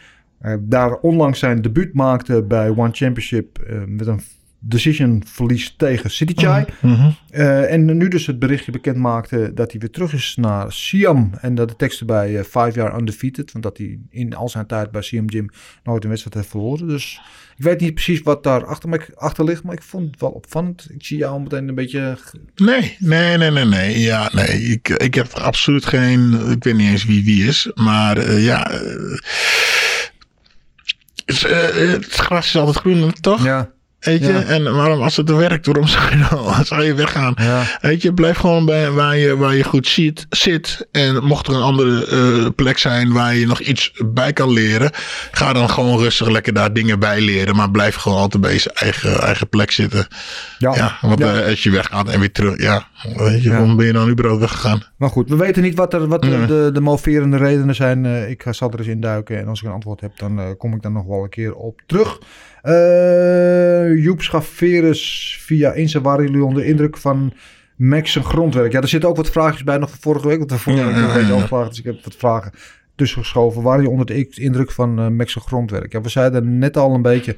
[0.43, 4.21] Uh, daar onlangs zijn debuut maakte bij One Championship uh, met een
[4.65, 6.65] decision verlies tegen City Chai.
[6.81, 7.11] Mhm.
[7.31, 11.31] Uh, en nu dus het berichtje bekend maakte dat hij weer terug is naar Siam.
[11.41, 13.53] En dat de tekst erbij uh, vijf jaar undefeated.
[13.53, 15.49] Want dat hij in al zijn tijd bij Siam Gym
[15.85, 16.89] nooit een wedstrijd heeft verloren.
[16.89, 17.21] Dus
[17.57, 19.63] ik weet niet precies wat daar achter, achter ligt.
[19.63, 20.87] Maar ik vond het wel opvallend.
[20.91, 22.19] Ik zie jou meteen een beetje...
[22.55, 24.01] Nee, nee, nee, nee, nee.
[24.01, 24.63] Ja, nee.
[24.63, 26.51] Ik, ik heb absoluut geen...
[26.51, 27.71] Ik weet niet eens wie wie is.
[27.75, 28.71] Maar uh, ja...
[31.41, 33.45] Het, het gras is altijd groen, toch?
[33.45, 33.71] Ja.
[34.03, 34.43] Weet je, Ja.
[34.43, 37.35] en waarom, als het werkt, waarom zou je dan zou je weggaan?
[37.37, 37.63] Ja.
[37.81, 40.87] Weet je, blijf gewoon bij waar je, waar je goed ziet, zit.
[40.93, 42.09] En mocht er een andere
[42.43, 44.91] uh, plek zijn waar je nog iets bij kan leren,
[45.33, 47.57] ga dan gewoon rustig lekker daar dingen bij leren.
[47.57, 50.07] Maar blijf gewoon altijd bij je eigen, eigen plek zitten.
[50.59, 51.21] Ja, ja want.
[51.21, 54.41] Uh, als je weggaat en weer terug, ja, weet je, waarom ben je dan überhaupt
[54.41, 54.83] weggegaan?
[54.97, 56.47] Maar goed, we weten niet wat, er, wat Nee.
[56.47, 58.07] de, de moverende redenen zijn.
[58.07, 59.39] Eh, ik ga- zal er eens induiken.
[59.39, 61.55] En als ik een antwoord heb, dan eh, kom ik daar nog wel een keer
[61.55, 62.19] op terug.
[62.63, 66.01] Eh Joep Schaveres via Insta.
[66.01, 67.33] Waren jullie onder de indruk van
[67.77, 68.73] Max zijn grondwerk?
[68.73, 70.39] Ja, er zitten ook wat vraagjes bij nog van vorige week.
[70.39, 71.69] Want de vorige week ja, een beetje ja.
[71.69, 72.53] Dus ik heb wat vragen
[72.95, 73.63] tussengeschoven.
[73.63, 75.93] Waren jullie onder de indruk van eh, Max zijn grondwerk?
[75.93, 77.37] Ja, we zeiden net al een beetje...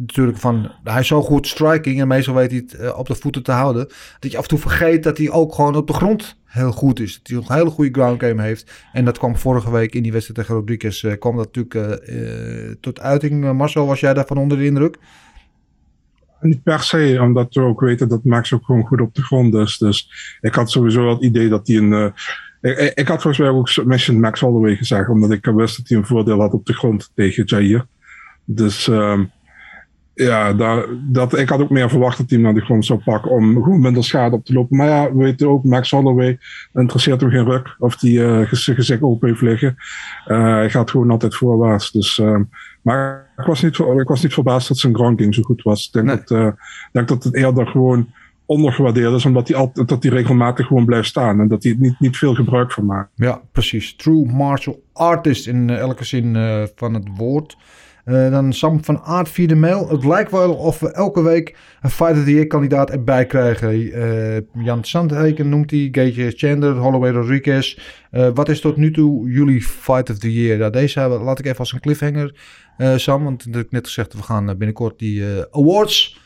[0.00, 3.14] Natuurlijk van, hij is zo goed striking en meestal weet hij het eh, op de
[3.14, 3.88] voeten te houden.
[4.18, 7.00] Dat je af en toe vergeet dat hij ook gewoon op de grond heel goed
[7.00, 7.20] is.
[7.22, 8.72] Dat hij een hele goede ground game heeft.
[8.92, 11.04] En dat kwam vorige week in die wedstrijd tegen Rodriguez.
[11.04, 13.52] eh, kwam dat natuurlijk eh, tot uiting.
[13.52, 14.96] Marcel, was jij daarvan onder de indruk?
[16.40, 19.54] Niet per se, omdat we ook weten dat Max ook gewoon goed op de grond
[19.54, 19.78] is.
[19.78, 22.12] Dus ik had sowieso wel het idee dat hij een.
[22.60, 25.98] ik, ik had volgens mij ook submission Max Holloway gezegd, omdat ik wist dat hij
[25.98, 27.86] een voordeel had op de grond tegen Jair.
[28.44, 29.24] Dus ehm,
[30.24, 33.00] ja, daar, dat, ik had ook meer verwacht dat hij hem naar de grond zou
[33.04, 34.76] pakken om gewoon minder schade op te lopen.
[34.76, 36.38] Maar ja, we weten ook, Max Holloway
[36.74, 39.76] interesseert hem geen ruk of die eh gezicht open heeft liggen.
[40.24, 41.90] Eh, hij gaat gewoon altijd voorwaarts.
[41.90, 42.42] Dus, ehm,
[42.82, 45.86] maar ik was, niet, ik was niet verbaasd dat zijn ground game zo goed was.
[45.86, 46.16] Ik denk, Nee.
[46.16, 46.48] dat, eh,
[46.92, 48.08] denk dat het eerder gewoon
[48.46, 51.78] ondergewaardeerd is, omdat hij, altijd, dat hij regelmatig gewoon blijft staan en dat hij er
[51.80, 53.10] niet, niet veel gebruik van maakt.
[53.14, 53.96] Ja, precies.
[53.96, 56.36] True martial artist in elke zin
[56.74, 57.56] van het woord.
[58.08, 59.88] Eh, dan Sam van Aert via de mail.
[59.88, 63.92] Het lijkt wel of we elke week een Fight of the Year kandidaat erbij krijgen.
[63.92, 67.78] Eh, Jan Sandheken noemt hij, Gage Chandler, Holloway Rodriguez.
[68.10, 70.58] Eh, wat is tot nu toe jullie Fight of the Year?
[70.58, 72.34] Ja, deze hebben- laat ik even als een cliffhanger,
[72.96, 73.24] Sam.
[73.24, 76.20] Want dat heb ik net gezegd, we gaan binnenkort die awards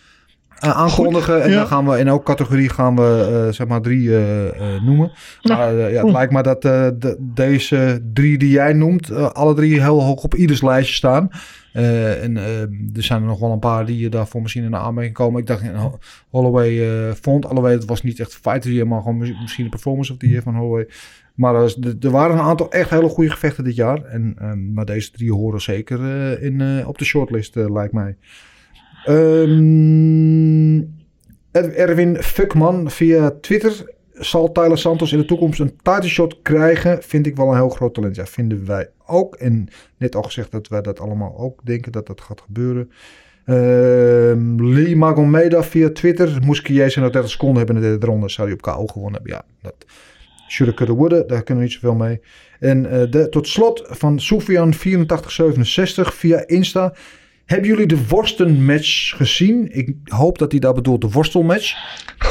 [0.58, 1.42] aankondigen.
[1.42, 1.56] en ja.
[1.56, 4.10] dan gaan we in elke categorie gaan we zeg maar drie
[4.84, 5.12] noemen.
[5.42, 9.80] Maar eh, ja, het lijkt me dat de- deze drie die jij noemt, alle drie
[9.80, 11.28] heel hoog op ieders lijstje staan.
[11.72, 12.60] Eh, en eh,
[12.96, 15.40] er zijn er nog wel een paar die daarvoor misschien in de aanmerking komen.
[15.40, 15.84] Ik dacht, eh,
[16.30, 20.18] Holloway eh, vond, alhoewel het was niet echt fighter maar gewoon misschien de performance of
[20.20, 20.86] year van Holloway.
[21.34, 24.04] Maar er, waren een aantal echt hele goede gevechten dit jaar.
[24.04, 27.92] En, ehm, maar deze drie horen zeker eh, in, eh, op de shortlist, eh, lijkt
[27.92, 28.16] mij.
[29.04, 30.76] Ehm,
[31.50, 33.91] Er- Erwin Fuckman via Twitter.
[34.14, 37.02] Zal Tyler Santos in de toekomst een title shot krijgen?
[37.02, 38.16] Vind ik wel een heel groot talent.
[38.16, 39.34] Ja, vinden wij ook.
[39.34, 42.90] En net al gezegd dat wij dat allemaal ook denken dat dat gaat gebeuren.
[43.44, 46.38] Ehm, Lee Magomeda via Twitter.
[46.44, 48.28] Moest Kiese nog 30 seconden hebben in de derde ronde.
[48.28, 49.32] Zou hij op KO gewonnen hebben.
[49.32, 49.86] Ja, dat
[50.48, 51.22] shoulda, coulda, woulda.
[51.22, 52.20] Daar kunnen we niet zoveel mee.
[52.60, 56.94] En eh, de, tot slot van Sofian8467 via Insta.
[57.46, 59.68] Hebben jullie de worstenmatch gezien?
[59.70, 61.74] Ik hoop dat hij daar bedoelt de worstelmatch.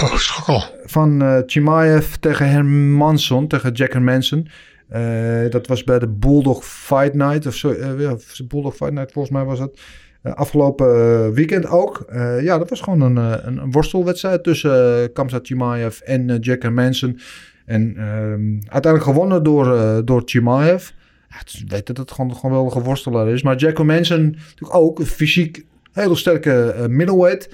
[0.01, 0.63] Oh, schokkel.
[0.85, 4.47] Van eh Chimaev tegen Hermansson, tegen Jack Hermanson.
[4.87, 7.45] Eh, dat was bij de Bulldog Fight Night.
[7.45, 8.15] Of zo, ja,
[8.47, 9.79] Bulldog Fight Night volgens mij was dat.
[10.23, 12.05] Afgelopen weekend ook.
[12.41, 17.19] Ja, dat was gewoon een, een, een worstelwedstrijd tussen uh, Kamzat Chimaev en Jack Hermanson.
[17.65, 20.89] En ehm, uiteindelijk gewonnen door, door Chimaev.
[21.31, 23.41] Het is- weet dat het gewoon, gewoon wel een geworstelaar is.
[23.43, 27.49] Maar Jack Hermanson natuurlijk ook fysiek hele sterke eh, middleweight.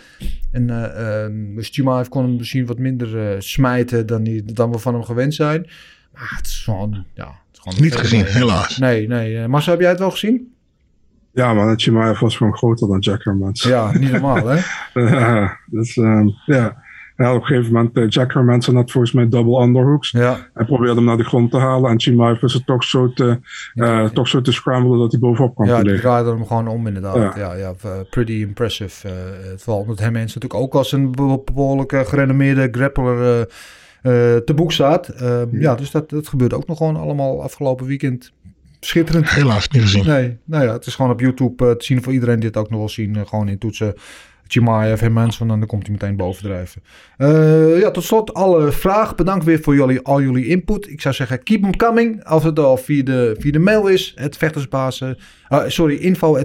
[0.51, 4.71] En eh ehm, dus Chimaev kon hem misschien wat minder eh, smijten dan, die, dan
[4.71, 5.67] we van hem gewend zijn.
[6.13, 7.05] Maar het is gewoon...
[7.13, 8.77] Ja, het is gewoon Niet gezien, helaas.
[8.77, 9.47] Nee, nee.
[9.47, 10.51] Marcel, heb jij het wel gezien?
[11.33, 13.71] Ja, maar Chimaev was gewoon groter dan Jack Hermanson.
[13.71, 14.59] Ja, niet normaal, hè?
[15.19, 16.83] ja, dus ehm, ja.
[17.17, 20.11] Ja, op een gegeven moment, eh, Jack Hermanson had volgens mij double underhooks.
[20.11, 20.37] Ja.
[20.53, 21.97] Hij probeerde hem naar de grond te halen.
[21.97, 23.39] En was het toch zo te,
[23.73, 26.09] eh, toch zo te scramblen dat hij bovenop kwam Ja, te die liggen.
[26.09, 27.15] draaide hem gewoon om inderdaad.
[27.15, 27.53] Ja, Ja.
[27.55, 29.07] ja, eh, pretty impressive.
[29.07, 29.13] eh,
[29.51, 33.39] het vooral omdat hem mensen natuurlijk ook als een be- behoorlijk eh, gerenommeerde grappler eh,
[34.35, 35.07] eh, te boek staat.
[35.07, 38.31] Eh, ja, dus dat, dat gebeurde ook nog gewoon allemaal afgelopen weekend.
[38.79, 39.29] Schitterend.
[39.29, 40.05] Helaas niet gezien.
[40.05, 42.69] Nee, nou ja, het is gewoon op YouTube te zien voor iedereen die het ook
[42.69, 43.27] nog wil zien.
[43.27, 43.93] gewoon in toetsen.
[44.47, 46.81] Chimaev en mensen, dan komt hij meteen bovendrijven.
[47.17, 49.15] Eh ja, tot slot alle vragen.
[49.15, 50.89] Bedankt weer voor jullie, al jullie input.
[50.89, 52.23] Ik zou zeggen, keep them coming.
[52.23, 55.17] Als het al via de, via de mail is, het vechtersbazen,
[55.47, 56.37] eh, sorry, info.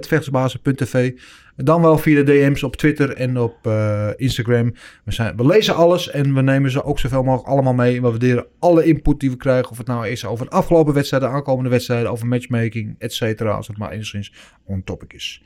[1.55, 4.73] Dan wel via de DM's op Twitter en op eh, Instagram.
[5.03, 8.01] We, zijn, we lezen alles en we nemen ze ook zoveel mogelijk allemaal mee.
[8.01, 9.71] We waarderen alle input die we krijgen.
[9.71, 13.51] Of het nou is over de afgelopen wedstrijden, aankomende wedstrijden, over matchmaking, et cetera.
[13.51, 14.33] Als het maar enigszins
[14.65, 15.43] on topic is.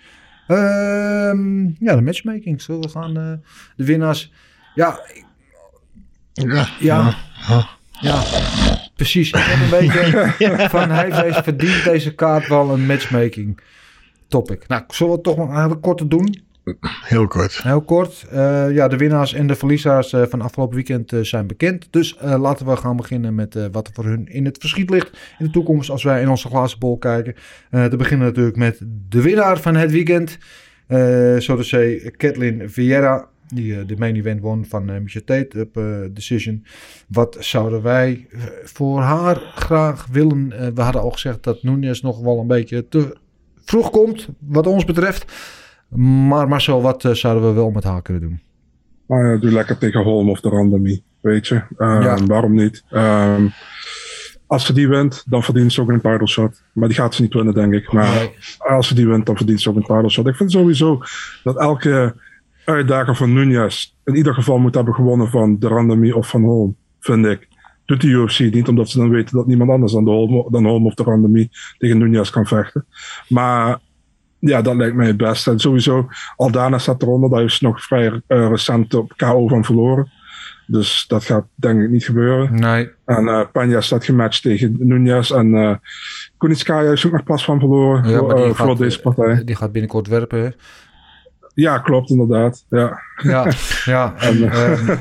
[0.48, 2.62] Ehm, ja, de matchmaking.
[2.62, 3.34] Zullen we gaan eh,
[3.76, 4.32] de winnaars...
[4.76, 5.00] Ja,
[6.34, 6.68] Ja.
[6.80, 7.16] ja,
[7.48, 7.70] ja.
[8.02, 8.24] ja,
[8.96, 9.28] precies.
[9.28, 13.60] Ik heb een beetje van, hij heeft verdient deze kaart wel een matchmaking
[14.28, 14.68] topic.
[14.68, 16.46] Nou, zullen we het toch een hele korte doen?
[17.02, 17.64] Heel kort.
[17.64, 18.26] Heel kort.
[18.32, 21.88] Eh, ja, de winnaars en de verliezers eh, van afgelopen weekend eh, zijn bekend.
[21.92, 25.10] Dus laten we gaan beginnen met wat er voor hun in het verschiet ligt
[25.40, 27.36] in de toekomst als wij in onze glazen bol kijken.
[27.72, 30.38] Te beginnen natuurlijk met de winnaar van het weekend.
[31.44, 33.28] Zo te zeggen, Kathleen Vieira.
[33.54, 35.82] Die de main event won van uh, Misha Tate op
[36.14, 36.66] decision.
[37.08, 38.28] Wat zouden wij
[38.64, 40.74] voor haar graag willen?
[40.76, 43.18] We hadden al gezegd dat Nunes nog wel een beetje te
[43.64, 45.26] vroeg komt, wat ons betreft.
[45.90, 48.40] Maar Marcel, wat eh, zouden we wel met haar kunnen doen?
[49.08, 51.62] Ja, doe lekker tegen Holm of de Randomie, weet je.
[51.78, 52.18] Ehm, Ja.
[52.26, 52.84] Waarom niet?
[52.90, 53.48] Ehm,
[54.48, 56.62] als ze die wint, dan verdient ze ook een title shot.
[56.74, 57.92] Maar die gaat ze niet winnen, denk ik.
[57.92, 58.32] Maar Nee.
[58.58, 60.28] als ze die wint, dan verdient ze ook een title shot.
[60.28, 61.02] Ik vind sowieso
[61.44, 62.16] dat elke
[62.66, 66.76] uitdager van Nunez in ieder geval moet hebben gewonnen van de Randomie of van Holm,
[67.00, 67.48] vind ik.
[67.86, 70.66] Doet de UFC niet, omdat ze dan weten dat niemand anders dan, de Holm, dan
[70.66, 72.86] Holm of de Randomie tegen Nunez kan vechten.
[73.30, 73.80] Maar
[74.48, 75.52] ja, dat lijkt mij het beste.
[75.52, 77.30] En sowieso, Aldana staat eronder.
[77.30, 80.12] Daar ze nog vrij eh, recent op KO van verloren.
[80.68, 82.60] Dus dat gaat denk ik niet gebeuren.
[82.60, 82.90] Nee.
[83.06, 85.32] En eh Panja staat gematcht tegen Nunez.
[85.32, 85.76] En eh
[86.38, 89.44] Kunitskaya is ook nog pas van verloren Ja, voor, voor deze partij.
[89.44, 90.56] Die gaat binnenkort werpen.
[91.54, 92.66] Ja, klopt inderdaad.
[92.70, 93.02] Ja.
[93.24, 93.52] Ja,
[93.86, 94.14] ja.
[94.28, 94.98] En, ehm,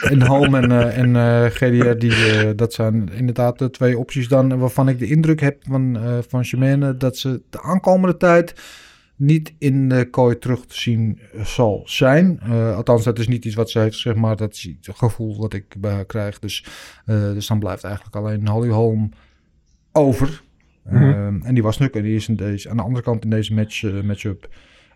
[0.00, 4.28] en Home en, eh, en eh, GDR, die, eh, dat zijn inderdaad de twee opties
[4.28, 5.98] dan waarvan ik de indruk heb van,
[6.28, 8.54] van Shemane dat ze de aankomende tijd
[9.16, 12.40] niet in de kooi terug te zien zal zijn.
[12.76, 15.52] Althans, dat is niet iets wat ze heeft gezegd, maar dat is het gevoel wat
[15.52, 16.38] ik bij haar krijg.
[16.38, 16.64] Dus,
[17.06, 19.12] dus dan blijft eigenlijk alleen Holly Holm
[19.92, 20.42] over.
[20.84, 21.02] Mhm.
[21.02, 23.30] Ehm, en die was natuurlijk, en die is in deze, aan de andere kant in
[23.30, 24.50] deze match, matchup eh,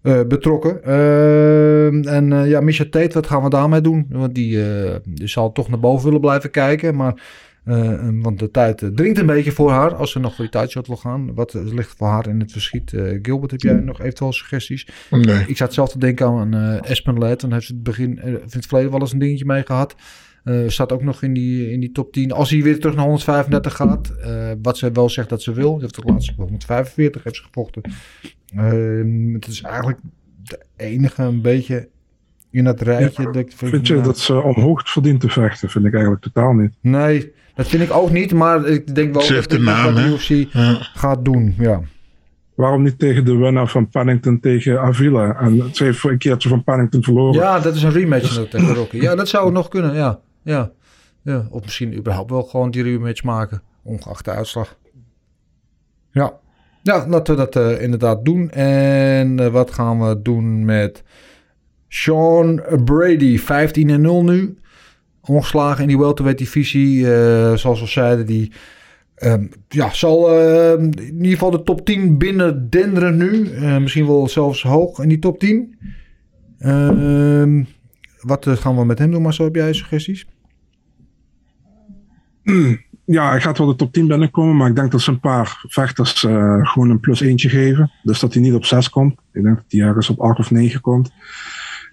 [0.05, 0.83] betrokken.
[0.83, 4.07] Ehm, en eh, ja, Misha Tate, wat gaan we daarmee doen?
[4.09, 6.97] Want die, eh, die zal toch naar boven willen blijven kijken.
[6.97, 7.23] Maar,
[7.65, 10.53] eh, want de tijd eh, dringt een beetje voor haar als ze nog voor die
[10.53, 11.35] tijdshot wil gaan.
[11.35, 12.93] Wat eh, ligt voor haar in het verschiet?
[12.93, 14.89] Eh, Gilbert, heb jij nog eventueel suggesties?
[15.11, 15.45] Nee.
[15.47, 17.41] Ik zat zelf te denken aan eh Espen Led.
[17.41, 19.95] Dan heeft ze het begin, eh, in het verleden wel eens een dingetje mee gehad.
[20.45, 22.33] Eh, staat ook nog in die, in die top 10.
[22.33, 24.09] Als hij weer terug naar 135 gaat.
[24.23, 25.75] eh, wat ze wel zegt dat ze wil.
[25.75, 27.83] Ze heeft het laatst op 145 heeft ze gevochten.
[28.57, 29.99] Ehm, het is eigenlijk
[30.43, 31.89] de enige een beetje
[32.51, 33.23] in dat rijtje.
[33.25, 35.69] dat ik Vind je nou, dat ze omhoog verdient te vechten?
[35.71, 36.73] Vind ik eigenlijk totaal niet.
[36.81, 38.33] Nee, dat vind ik ook niet.
[38.33, 40.01] Maar ik denk wel Ze dat de naam, de?
[40.03, 40.79] UFC Ja.
[40.95, 41.55] gaat doen.
[41.59, 41.81] Ja.
[42.55, 45.37] Waarom niet tegen de winnaar van Pennington tegen Avila?
[45.41, 47.41] En ze heeft een keertje van Pennington verloren.
[47.41, 48.97] Ja, dat is een rematch ook tegen Rocky.
[48.97, 50.21] Ja, dat zou nog kunnen, ja.
[50.45, 50.73] Ja.
[51.23, 51.47] ja.
[51.51, 54.77] Of misschien überhaupt wel gewoon die rematch maken, ongeacht de uitslag.
[56.11, 56.39] Ja,
[56.83, 58.51] ja laten we dat uh, inderdaad doen.
[58.51, 61.03] En uh, wat gaan we doen met
[61.89, 63.39] Sean Brady?
[63.39, 64.59] 15 en 0 nu.
[65.21, 66.99] Ongeslagen in die welterweight divisie.
[66.99, 68.53] Uh, zoals we zeiden, die
[69.19, 70.39] um, ja, zal
[70.79, 73.51] in ieder geval de top 10 binnen denderen nu.
[73.81, 75.79] misschien wel zelfs hoog in die top 10.
[76.59, 77.63] Ehm,
[78.21, 79.45] wat gaan we met hem doen, Marcel?
[79.45, 80.27] Heb jij suggesties?
[83.07, 85.65] Ja, hij gaat wel de top 10 binnenkomen, maar ik denk dat ze een paar
[85.69, 87.91] vechters uh, gewoon een plus eentje geven.
[88.03, 89.13] Dus dat hij niet op 6 komt.
[89.33, 91.13] Ik denk dat hij ergens op 8 of 9 komt.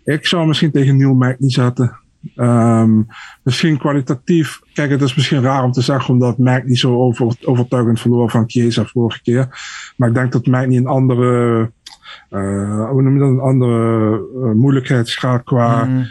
[0.04, 2.00] Ik zou misschien tegen Neil niet zetten.
[2.36, 3.08] Um,
[3.44, 4.60] misschien kwalitatief.
[4.74, 8.44] Kijk, het is misschien raar om te zeggen, omdat niet zo over, overtuigend verloor van
[8.48, 9.48] Chiesa vorige keer.
[9.98, 11.72] Maar ik denk dat niet een andere,
[12.30, 15.84] uh, hoe een andere uh, moeilijkheidsgraad qua.
[15.84, 16.08] Mm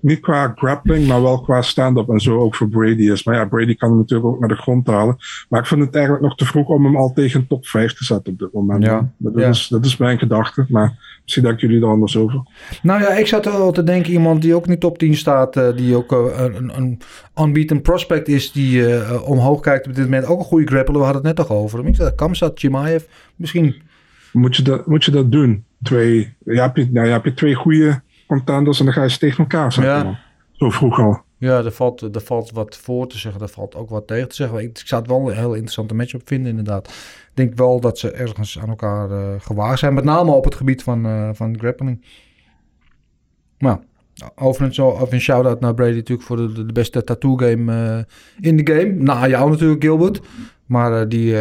[0.00, 3.24] niet qua grappling, maar wel qua stand-up en zo ook voor Brady is.
[3.24, 5.16] Maar ja, Brady kan hem natuurlijk ook naar de grond halen.
[5.48, 8.04] Maar ik vind het eigenlijk nog te vroeg om hem al tegen top 5 te
[8.04, 8.84] zetten op dit moment.
[8.84, 9.48] Ja, dat, ja.
[9.48, 12.42] Is, dat is mijn gedachte, maar misschien denken jullie er anders over.
[12.82, 15.56] Nou ja, ik zat er wel te denken, iemand die ook niet top 10 staat,
[15.56, 17.00] uh, die ook uh, een, een
[17.40, 20.26] unbeaten prospect is, die uh, omhoog kijkt op dit moment.
[20.26, 21.86] Ook een goede grappler, we hadden het net toch over.
[21.86, 23.04] Ik zei, Kamsat, Chimaev,
[23.36, 23.74] misschien...
[24.32, 25.64] Moet je dat, moet je dat doen?
[25.82, 29.10] Twee, ja, heb je, nou, ja, heb je twee goede contenders en dan ga je
[29.10, 30.06] ze tegen elkaar zetten.
[30.06, 30.20] Ja.
[30.52, 31.20] Zo vroeg al.
[31.38, 34.34] Ja, er valt, er valt wat voor te zeggen, er valt ook wat tegen te
[34.34, 34.58] zeggen.
[34.58, 36.88] Ik, ik zou het wel een heel interessante matchup vinden, inderdaad.
[36.88, 40.54] Ik denk wel dat ze ergens aan elkaar uh, gewaagd zijn, met name op het
[40.54, 42.04] gebied van, uh, van grappling.
[43.58, 43.78] Maar
[44.34, 48.56] overigens, of een shout-out naar Brady natuurlijk voor de, de beste tattoo game uh, in
[48.56, 48.92] de game.
[48.92, 50.20] Na jou natuurlijk, Gilbert.
[50.66, 51.34] Maar die...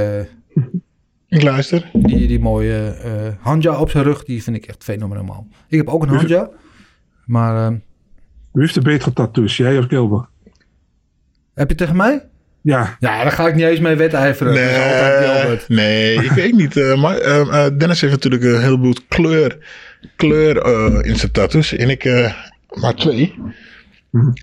[1.28, 1.90] ik luister.
[1.94, 2.96] Die, die mooie
[3.40, 5.48] hanja op zijn rug, die vind ik echt fenomenaal.
[5.68, 6.50] Ik heb ook een hanja.
[7.30, 7.72] Maar...
[7.72, 7.78] Uh,
[8.52, 10.26] Wie heeft de betere tattoos, jij of Gilbert?
[11.54, 12.26] Heb je tegen mij?
[12.62, 12.96] Ja.
[13.00, 14.54] Ja, daar ga ik niet eens mee wedijveren.
[14.54, 16.76] Nee, nee ik weet niet.
[16.76, 19.58] Uh, maar, uh, Dennis heeft natuurlijk een heleboel kleur,
[20.16, 20.56] kleur
[21.06, 21.76] in zijn tattoos.
[21.76, 22.34] En ik
[22.74, 23.36] maar twee.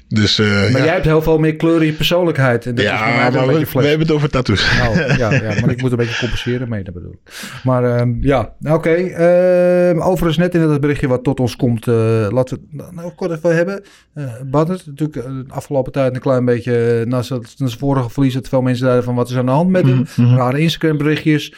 [0.09, 0.85] Dus, uh, maar ja.
[0.85, 2.67] jij hebt heel veel meer kleur in je persoonlijkheid.
[2.67, 4.65] En dat ja, is maar we, een beetje we hebben het over tattoos.
[4.65, 7.33] Oh, ja, ja, maar ik moet een beetje compenseren mee, dat bedoel ik.
[7.65, 8.73] Maar um, ja, oké.
[8.73, 9.95] Okay.
[9.95, 13.13] Uh, overigens net in dat berichtje wat tot ons komt, uh, laten we het nou
[13.13, 13.83] kort even hebben.
[14.15, 18.85] Uh, natuurlijk de afgelopen tijd een klein beetje, na zijn vorige verlies, dat veel mensen
[18.85, 19.97] zeiden van wat is aan de hand met hem.
[19.97, 20.37] Mm -hmm.
[20.37, 21.55] Rare Instagram berichtjes.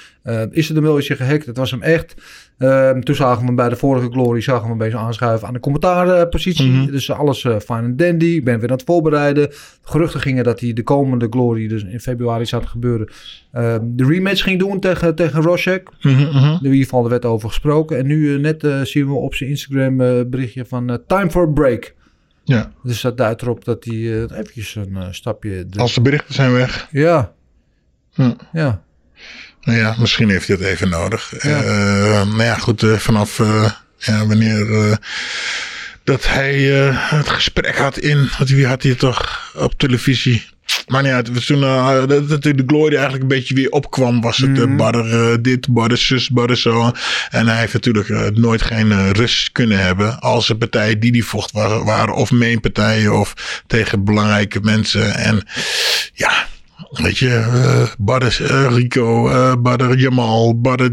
[0.51, 1.47] is er een mailtje gehackt?
[1.47, 2.15] Het was hem echt.
[2.59, 5.49] Um, toen zagen we hem bij de vorige Glory, zagen we hem een beetje aanschuiven
[5.49, 6.71] aan de commentaarpositie.
[6.71, 6.91] Mm -hmm.
[6.91, 8.25] Dus alles uh, fine en dandy.
[8.25, 9.49] Ik ben weer aan het voorbereiden.
[9.83, 13.09] Geruchten gingen dat hij de komende Glory, dus in februari zou het gebeuren,
[13.55, 15.91] uh, de rematch ging doen tegen, tegen Rosek.
[16.01, 16.59] Mm -hmm.
[16.63, 17.99] In ieder geval er werd over gesproken.
[17.99, 19.97] En nu uh, net uh, zien we op zijn Instagram
[20.31, 21.95] berichtje van time for a break.
[22.45, 22.73] Ja.
[22.83, 25.67] Dus dat duidt erop dat hij eventjes een stapje...
[25.67, 25.81] Dus...
[25.81, 26.89] Als de berichten zijn weg.
[26.91, 27.33] Ja.
[28.53, 28.83] Ja.
[29.69, 31.33] Nou ja, misschien heeft hij het even nodig.
[31.43, 31.64] Ja.
[31.64, 31.71] Uh,
[32.12, 34.99] nou ja, goed, uh, vanaf uh, ja, wanneer
[36.05, 36.59] dat hij
[36.95, 40.47] het gesprek had in, wat wie had hij toch op televisie?
[40.87, 44.21] Maar ja, toen dat, dat de glory eigenlijk een beetje weer opkwam.
[44.21, 44.77] Was het mm.
[44.77, 46.93] barre dit, barre zus, barre zo.
[47.31, 50.21] En hij heeft natuurlijk nooit geen rust kunnen hebben.
[50.21, 55.14] Als de partijen die die vocht waren, waren of mainpartijen of tegen belangrijke mensen.
[55.14, 55.43] En
[56.12, 56.47] ja,
[56.91, 60.89] Weet je, uh, Badr uh, Rico, uh, Badr Jamal, Badr...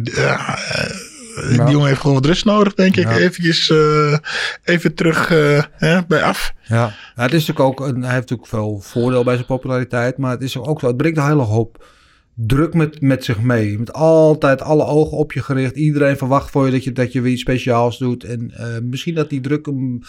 [1.49, 1.69] Die ja.
[1.69, 3.03] jongen heeft gewoon wat rust nodig, denk ik.
[3.03, 3.17] Ja.
[3.17, 3.73] Eventjes,
[4.63, 5.29] even terug
[5.71, 6.53] hè, bij af.
[6.63, 10.17] Ja, het is natuurlijk ook, hij heeft natuurlijk veel voordeel bij zijn populariteit.
[10.17, 11.85] Maar het is ook zo, het brengt een hele hoop
[12.33, 13.79] druk met, met zich mee.
[13.79, 15.75] Met altijd alle ogen op je gericht.
[15.75, 18.23] Iedereen verwacht voor je dat je, dat je weer iets speciaals doet.
[18.23, 18.53] En
[18.89, 20.01] misschien dat die druk hem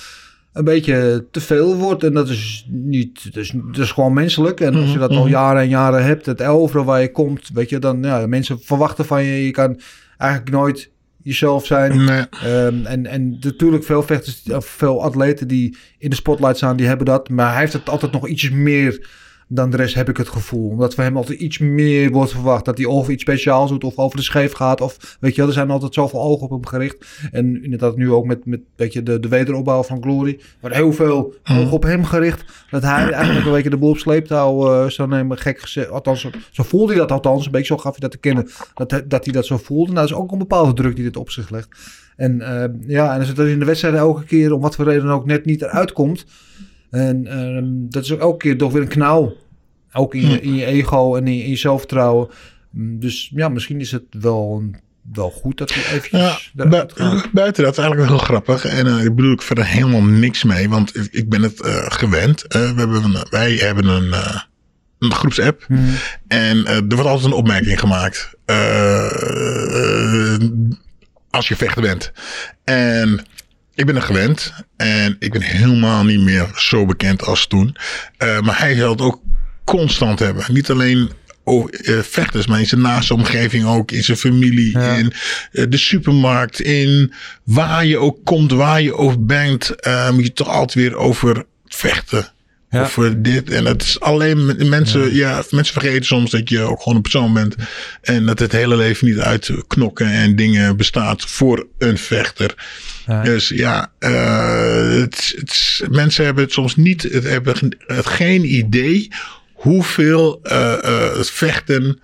[0.56, 2.04] een beetje te veel wordt.
[2.04, 4.60] En dat is niet, dat is, dat is gewoon menselijk.
[4.60, 7.68] En als je dat al jaren en jaren hebt, het overal waar je komt, weet
[7.68, 9.44] je, dan ja, mensen verwachten van je.
[9.44, 9.80] Je kan
[10.18, 10.90] eigenlijk nooit
[11.22, 12.04] jezelf zijn.
[12.04, 12.24] Nee.
[12.46, 16.86] Um, en, en natuurlijk veel vechters, of veel atleten die in de spotlight staan, die
[16.86, 17.28] hebben dat.
[17.28, 19.08] Maar hij heeft het altijd nog ietsjes meer
[19.48, 20.70] dan de rest heb ik het gevoel.
[20.70, 22.64] Omdat van hem altijd iets meer wordt verwacht.
[22.64, 24.80] Dat hij over iets speciaals doet of over de scheef gaat.
[24.80, 27.06] Of weet je wel, er zijn altijd zoveel ogen op hem gericht.
[27.30, 30.40] En inderdaad nu ook met, met weet je, de, de wederopbouw van Glory.
[30.60, 32.44] Maar heel veel ogen op hem gericht.
[32.70, 35.38] Dat hij eigenlijk een beetje de boel op sleeptouw uh, zou nemen.
[35.38, 35.90] Gek gezegd.
[35.90, 37.46] Althans, zo, zo voelde hij dat althans.
[37.46, 38.48] Een beetje zo gaf hij dat te kennen.
[38.74, 39.92] Dat, dat hij dat zo voelde.
[39.92, 41.68] Nou, dat is ook een bepaalde druk die dit op zich legt.
[42.16, 45.10] En uh, ja, en als het in de wedstrijd elke keer om wat voor reden
[45.10, 46.24] ook net niet eruit komt.
[46.90, 49.36] En um, dat is ook elke keer toch weer een knauw.
[49.92, 52.28] Ook in je, in je ego en in je, in je zelfvertrouwen.
[52.70, 54.76] Dus ja, misschien is het wel een
[55.12, 56.38] wel goed dat hij eventjes Ja,
[57.32, 58.64] buiten dat is eigenlijk wel heel grappig.
[58.64, 60.68] En eh, daar bedoel ik verder helemaal niks mee.
[60.68, 62.42] Want ik- ik ben het eh, gewend.
[62.46, 64.14] Eh, we hebben een, wij hebben een,
[64.98, 65.64] een groepsapp.
[65.68, 65.80] Mhm.
[66.28, 68.30] En er wordt altijd een opmerking gemaakt.
[71.30, 72.12] Als je vechter bent.
[72.64, 73.20] En
[73.76, 74.52] ik ben er gewend.
[74.76, 77.76] En ik ben helemaal niet meer zo bekend als toen.
[78.16, 79.20] Eh, maar hij zal het ook
[79.64, 80.44] constant hebben.
[80.48, 81.10] Niet alleen
[81.44, 83.90] over, eh, vechters, maar in zijn naaste omgeving ook.
[83.90, 85.12] In zijn familie, in
[85.52, 87.12] eh, de supermarkt, in
[87.44, 89.74] waar je ook komt, waar je over bent.
[90.12, 92.30] moet je toch altijd weer over vechten.
[92.70, 92.82] Ja.
[92.82, 93.50] Over dit.
[93.50, 95.42] En het is alleen met- mensen, ja.
[95.50, 97.54] mensen vergeten soms dat je ook gewoon een persoon bent.
[98.02, 102.54] En dat het hele leven niet uit knokken en dingen bestaat voor een vechter.
[103.06, 103.22] Ja.
[103.22, 107.54] Dus ja, eh, het, het, mensen hebben het soms niet, het hebben
[107.88, 109.08] geen idee
[109.52, 111.98] hoeveel eh, eh, het vechten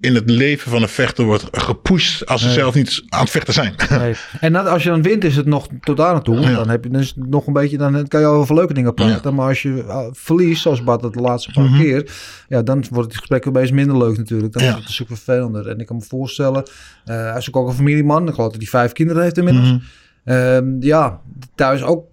[0.00, 2.56] in het leven van een vechter wordt gepusht als ze Nee.
[2.56, 3.74] zelf niet aan het vechten zijn.
[3.98, 4.14] Nee.
[4.40, 6.40] En dat, als je dan wint, is het nog tot daar naartoe.
[6.40, 6.54] Ja.
[6.54, 9.34] Dan, heb je, het nog een beetje, dan kan je over leuke dingen praten.
[9.34, 11.78] Maar als je uh, verliest, zoals Bart het de laatste paar Mhm.
[11.80, 12.10] keer,
[12.48, 14.52] ja, dan wordt het gesprek opeens minder leuk natuurlijk.
[14.52, 14.76] Dan Ja.
[14.76, 15.68] is het stuk vervelender.
[15.68, 16.62] En ik kan me voorstellen,
[17.04, 18.28] eh, hij is ook een familieman.
[18.28, 19.68] Ik geloof dat hij vijf kinderen heeft inmiddels.
[19.68, 19.78] Mhm.
[20.26, 21.20] Ehm, ja,
[21.54, 22.04] thuis ook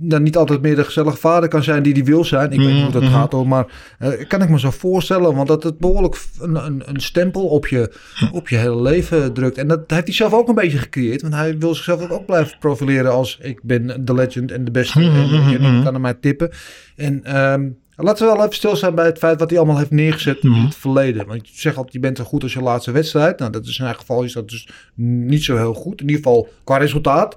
[0.00, 2.50] dan niet altijd meer de gezellige vader kan zijn die die wil zijn.
[2.52, 3.12] Ik weet niet hoe dat Mhm.
[3.12, 3.66] gaat hoor, maar
[3.98, 5.34] eh, kan ik me zo voorstellen.
[5.34, 7.92] Want dat het behoorlijk een, een, een stempel op je,
[8.32, 9.58] op je hele leven drukt.
[9.58, 11.22] En dat heeft hij zelf ook een beetje gecreëerd.
[11.22, 14.70] Want hij wil zichzelf ook, ook blijven profileren als ik ben de legend en de
[14.70, 15.00] beste.
[15.00, 15.82] En Mhm, je mhm.
[15.82, 16.50] kan naar mij tippen.
[16.96, 17.68] En ehm,
[18.02, 20.54] laten we wel even stilstaan bij het feit wat hij allemaal heeft neergezet Mhm.
[20.58, 21.26] in het verleden.
[21.26, 23.38] Want je zegt altijd, je bent zo goed als je laatste wedstrijd.
[23.38, 26.00] Nou, dat is in zijn geval is dat dus niet zo heel goed.
[26.00, 27.36] In ieder geval qua resultaat.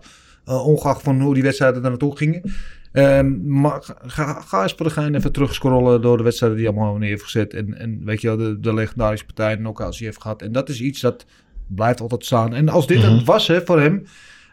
[0.49, 2.41] Uh, ongeacht van hoe die wedstrijden daar naartoe gingen.
[2.93, 6.75] Um, maar ga, ga eens voor de gein even terugscrollen door de wedstrijden die hij
[6.77, 7.53] allemaal neer heeft gezet.
[7.53, 10.41] En, en weet je wel, de, de legendarische partijen en knockouts die hij heeft gehad.
[10.41, 11.25] En dat is iets dat
[11.67, 12.53] blijft altijd staan.
[12.53, 13.11] En als dit Mhm.
[13.15, 14.05] het was hè, voor hem,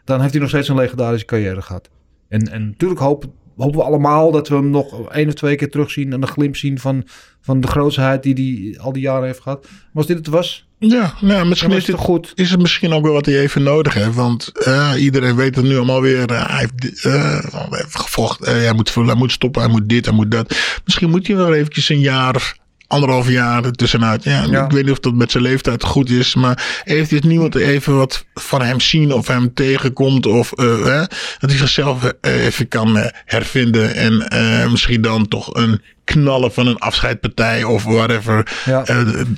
[0.05, 1.89] dan heeft hij nog steeds een legendarische carrière gehad.
[2.27, 3.31] En, en natuurlijk hopen,
[3.61, 6.55] hopen we allemaal dat we hem nog één of twee keer terugzien en een glimp
[6.55, 7.03] zien van,
[7.41, 8.35] van de grootsheid die
[8.73, 9.61] hij al die jaren heeft gehad.
[9.61, 12.31] Maar als dit het was, Ja, nou, misschien is, het goed.
[12.35, 14.15] is het misschien ook wel wat hij even nodig heeft.
[14.15, 16.31] Want eh, iedereen weet het nu allemaal weer.
[16.31, 17.11] eh, hij, heeft, eh,
[17.51, 18.61] hij heeft gevochten.
[18.61, 19.61] hij, moet, hij moet stoppen.
[19.61, 20.05] Hij moet dit.
[20.05, 20.55] Hij moet dat.
[20.85, 22.59] Misschien moet hij wel eventjes een jaar.
[22.91, 24.23] Anderhalf jaar ertussenuit.
[24.23, 24.65] Ja, Ja.
[24.65, 26.35] Ik weet niet of dat met zijn leeftijd goed is.
[26.35, 30.25] Maar heeft dit niemand even wat van hem zien of hem tegenkomt?
[30.25, 30.97] Of eh, hè,
[31.39, 33.95] dat hij zichzelf eh, even kan eh, hervinden.
[33.95, 34.27] En
[34.71, 38.83] misschien dan toch een knallen van een afscheidpartij of whatever Ja.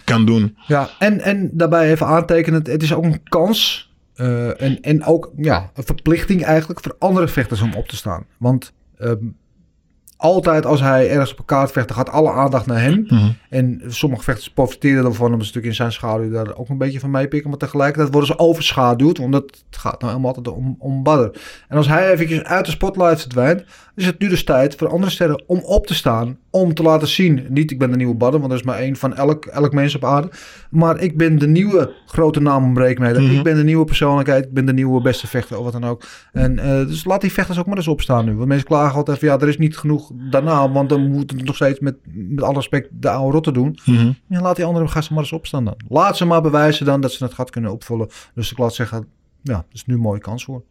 [0.03, 0.57] kan doen.
[0.67, 5.71] Ja, en, en daarbij even aantekenen, het is ook een kans en, en ook ja,
[5.73, 8.25] een verplichting eigenlijk voor andere vechters om op te staan.
[8.37, 9.15] Want ehm,
[10.23, 13.05] altijd als hij ergens op een kaart vecht, dan gaat alle aandacht naar hem.
[13.07, 13.29] Mhm.
[13.49, 16.99] En sommige vechters profiteren ervan om een stuk in zijn schaduw daar ook een beetje
[16.99, 17.49] van meepikken.
[17.49, 21.39] Maar tegelijkertijd worden ze overschaduwd, omdat het gaat nou helemaal altijd om, om Badr.
[21.67, 23.63] En als hij eventjes uit de spotlight verdwijnt,
[23.95, 26.37] is het nu dus tijd voor andere sterren om op te staan.
[26.49, 28.95] Om te laten zien, niet ik ben de nieuwe Badr, want er is maar één
[28.95, 30.31] van elk, elk mens op aarde.
[30.69, 33.21] Maar ik ben de nieuwe grote naam om breekmede.
[33.21, 33.35] Mhm.
[33.35, 36.03] Ik ben de nieuwe persoonlijkheid, ik ben de nieuwe beste vechter of wat dan ook.
[36.31, 38.35] En eh, dus laat die vechters ook maar eens opstaan nu.
[38.35, 41.43] Want mensen klagen altijd van ja, er is niet genoeg daarna, want dan moet het
[41.43, 43.79] nog steeds met, met alle respect de oude rotten doen.
[43.85, 44.11] Mhm.
[44.27, 45.75] Ja, laat die andere gasten maar eens opstaan dan.
[45.87, 48.09] Laat ze maar bewijzen dan dat ze het gat kunnen opvullen.
[48.35, 49.07] Dus ik laat zeggen,
[49.41, 50.63] ja, dat is nu een mooie kans voor.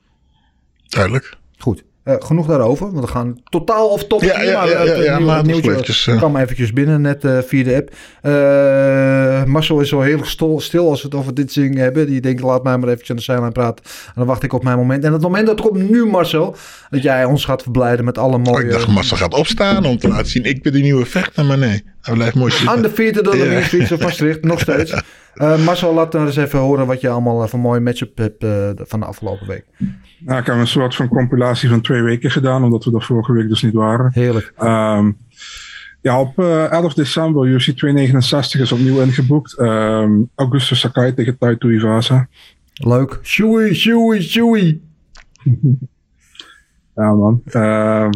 [0.88, 1.36] Duidelijk.
[1.58, 1.84] Goed.
[2.04, 4.22] Eh, genoeg daarover, want we gaan totaal of top.
[4.22, 6.16] Ja, ja, ja, ja, ja, maar eh.
[6.16, 9.48] kwam eventjes binnen net eh, via de app.
[9.48, 12.06] Marcel is zo heel stil, stil als we het over dit zingen hebben.
[12.06, 13.84] Die denkt, laat mij maar eventjes aan de zijlijn praten.
[13.84, 15.04] En dan wacht ik op mijn moment.
[15.04, 16.56] En het moment dat komt nu, Marcel,
[16.90, 18.64] dat jij ons gaat verblijden met alle Oh, mooie...
[18.64, 20.44] ik dacht, Massa gaat opstaan om te laten zien.
[20.44, 21.84] Ik ben die nieuwe vechter, maar nee.
[22.00, 22.68] Hij blijft mooi zitten.
[22.68, 23.94] Aan de vierde door de Ja.
[23.94, 24.94] Of Maastricht, nog steeds.
[25.34, 28.42] Eh Marcel, laat nou eens even horen wat je allemaal eh, voor mooie matchup hebt
[28.42, 29.64] eh, van de afgelopen week.
[30.18, 33.32] Nou, ik heb een soort van compilatie van twee weken gedaan, omdat we er vorige
[33.32, 34.10] week dus niet waren.
[34.14, 34.52] Heerlijk.
[34.56, 35.12] Ehm,
[36.00, 39.58] ja, op eh, 11 december, UFC 269 is opnieuw ingeboekt.
[39.58, 42.28] Ehm, Augustus Sakai tegen Taito Ivasa.
[42.72, 43.18] Leuk.
[43.22, 44.82] Shoei, shoei, shoei.
[46.94, 47.42] Ja, man.
[47.44, 48.10] Ehm,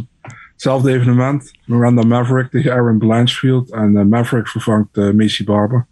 [0.53, 1.53] hetzelfde evenement.
[1.65, 3.73] Miranda Maverick tegen Aaron Blanchfield.
[3.73, 5.87] En Maverick vervangt Macy Barber.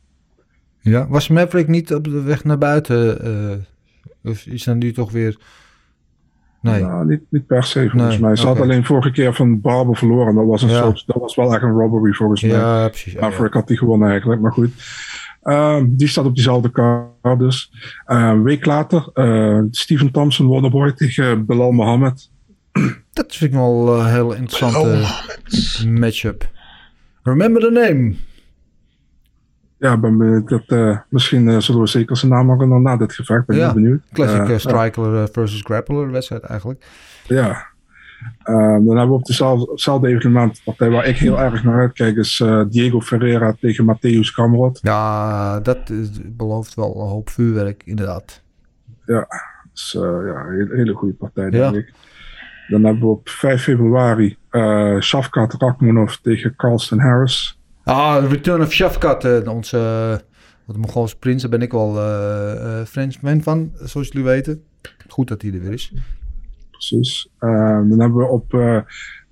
[0.84, 3.24] Ja, was Maverick niet op de weg naar buiten?
[3.24, 5.36] eh, of is dan nu toch weer...
[6.60, 6.82] Nee.
[6.82, 8.36] Nou, niet, niet per se volgens Nee, mij.
[8.36, 10.34] Ze had alleen vorige keer van Barber verloren.
[10.34, 10.82] Dat was, een Ja.
[10.82, 12.50] soort, dat was wel echt een robbery volgens mij.
[12.50, 13.12] Ja, precies.
[13.12, 14.70] Ja, Maverick had die gewonnen eigenlijk, maar goed.
[15.42, 17.72] Ehm, die staat op diezelfde kaart dus.
[18.06, 22.30] Ehm, een week later, eh Steven Thompson Wonderboy tegen Bilal Mohammed.
[23.12, 25.06] Dat vind ik wel een heel interessante
[25.88, 26.50] matchup.
[27.22, 28.14] Remember the name.
[29.84, 30.42] Ja, ben.
[30.46, 33.46] Dat, eh, misschien eh, zullen we zeker zijn naam horen na dit gevecht.
[33.46, 34.00] Ben ik Ja, benieuwd.
[34.12, 36.86] Classic Eh, striker versus grappler wedstrijd eigenlijk.
[37.26, 37.66] Ja.
[38.42, 42.16] Ehm, dan hebben we op dezelfde, hetzelfde evenement, partij waar ik heel erg naar uitkijk,
[42.16, 44.78] is Diego Ferreira tegen Matthäus Kamrot.
[44.82, 48.42] Ja, dat is- belooft wel een hoop vuurwerk, inderdaad.
[49.06, 49.26] Ja,
[49.92, 51.70] eh, ja, een hele, hele goede partij, Ja.
[51.70, 51.92] denk ik.
[52.68, 54.36] Dan hebben we op 5 februari
[55.00, 57.58] Shafkat Rakhmonov tegen Carlston Harris.
[57.84, 60.16] Ah, Return of Shafkat, eh, onze uh,
[60.64, 64.62] wat Mongoolse prins, daar ben ik wel eh eh French fan van, zoals jullie weten.
[65.08, 65.92] Goed dat hij er weer is.
[66.70, 67.28] Precies.
[67.38, 68.78] Ehm, dan hebben we op eh,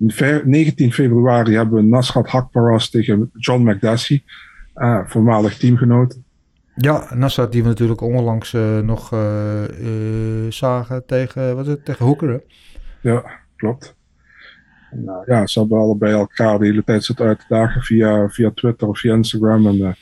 [0.07, 4.23] ve- 19 februari hebben we Nasrat Hakparas tegen John McDessie,
[4.73, 6.19] eh, voormalig teamgenoot.
[6.75, 11.85] Ja, Nassar die we natuurlijk onlangs eh, nog eh, eh, zagen tegen, wat is het,
[11.85, 12.29] tegen Hooker.
[12.29, 12.37] hè?
[13.11, 13.23] Ja,
[13.55, 13.95] klopt.
[14.93, 18.29] En, eh, ja, ze hebben allebei elkaar de hele tijd zitten uit te dagen via,
[18.29, 19.67] via Twitter of via Instagram.
[19.67, 19.93] En eh,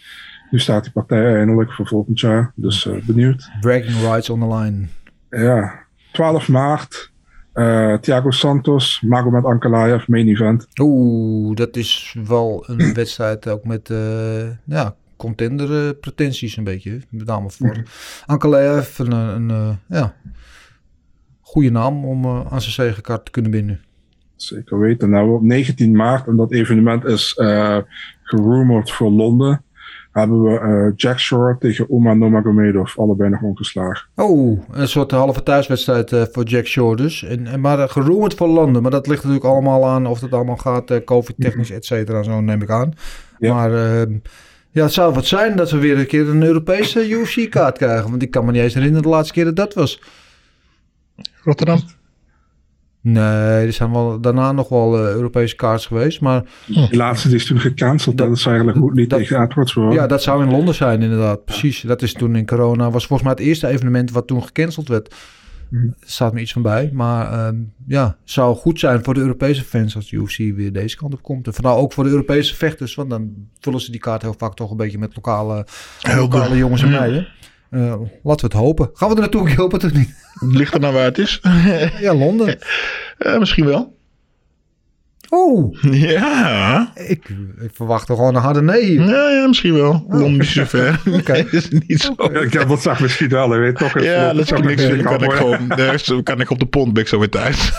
[0.49, 2.51] nu staat die partij eindelijk voor volgend jaar.
[2.55, 3.49] Dus eh, benieuwd.
[3.59, 4.85] Bragging rights on the line.
[5.29, 5.79] Ja,
[6.11, 7.11] 12 maart.
[7.53, 10.67] eh Thiago Santos, Magomed Ankalaev, main event.
[10.81, 17.01] Oeh, dat is wel een wedstrijd ook met eh, ja, contender pretenties een beetje.
[17.09, 17.83] Met name voor
[18.25, 18.99] Ankalaev.
[18.99, 20.15] Een, een eh, ja,
[21.41, 23.81] goede naam om eh, aan zijn zegenkaart te kunnen binden.
[24.41, 25.09] Zeker weten.
[25.09, 27.77] Nou, op 19 maart, en dat evenement is eh
[28.23, 29.63] gerumored voor Londen,
[30.11, 34.07] hebben we eh, Jack Shore tegen Uma Nomagomedov, allebei nog ongeslagen.
[34.15, 37.23] Oh, een soort halve thuiswedstrijd eh, voor Jack Shore dus.
[37.23, 38.81] En, en, maar uh, geroemd voor landen.
[38.81, 42.23] Maar dat ligt natuurlijk allemaal aan of het allemaal gaat, eh, COVID-technisch, et cetera.
[42.23, 42.93] Zo neem ik aan.
[43.39, 43.53] Ja.
[43.53, 44.15] Maar uh,
[44.71, 48.09] ja, het zou wat zijn dat we weer een keer een Europese UFC-kaart krijgen.
[48.09, 50.01] Want ik kan me niet eens herinneren de laatste keer dat dat was.
[51.43, 51.79] Rotterdam?
[53.04, 56.22] Nee, er zijn wel daarna nog wel uh, Europese kaarts geweest.
[56.22, 58.18] Maar die laatste die is toen gecanceld.
[58.18, 59.93] Dat, dat is eigenlijk goed niet dat, tegen Edwards voor.
[59.93, 61.45] Ja, dat zou in Londen zijn inderdaad.
[61.45, 61.82] Precies.
[61.82, 62.91] Dat is toen in corona.
[62.91, 65.16] Was volgens mij het eerste evenement wat toen gecanceld werd.
[65.70, 65.86] Mhm.
[65.86, 66.89] Er staat me iets van bij.
[66.93, 70.97] Maar uh, ja, zou goed zijn voor de Europese fans als de UFC weer deze
[70.97, 71.47] kant op komt.
[71.47, 72.95] En vooral ook voor de Europese vechters.
[72.95, 75.66] Want dan vullen ze die kaart heel vaak toch een beetje met lokale,
[76.16, 77.28] lokale jongens en meiden.
[77.72, 78.89] Uh, laten we het hopen.
[78.93, 79.49] Gaan we er naartoe?
[79.49, 80.13] Ik hoop het toch niet.
[80.39, 81.41] Ligt er nou waar het is?
[81.99, 82.57] ja, Londen.
[83.19, 83.99] Uh, misschien wel.
[85.30, 85.76] Oh.
[85.91, 86.91] Ja.
[86.95, 87.30] Ik,
[87.61, 88.99] ik verwacht er gewoon een harde nee.
[88.99, 90.05] Ja, ja misschien wel.
[90.07, 90.19] Oh.
[90.19, 91.01] Londen is zo ver.
[91.11, 91.34] Oké.
[91.51, 92.11] Is niet zo.
[92.17, 92.43] Okay.
[92.43, 94.01] Ik heb wat zag misschien wel, weet toch?
[94.01, 94.88] Ja, dat is niks.
[94.88, 97.72] Dan kan ik gewoon, daar kan ik op de pont, ben ik zo weer thuis.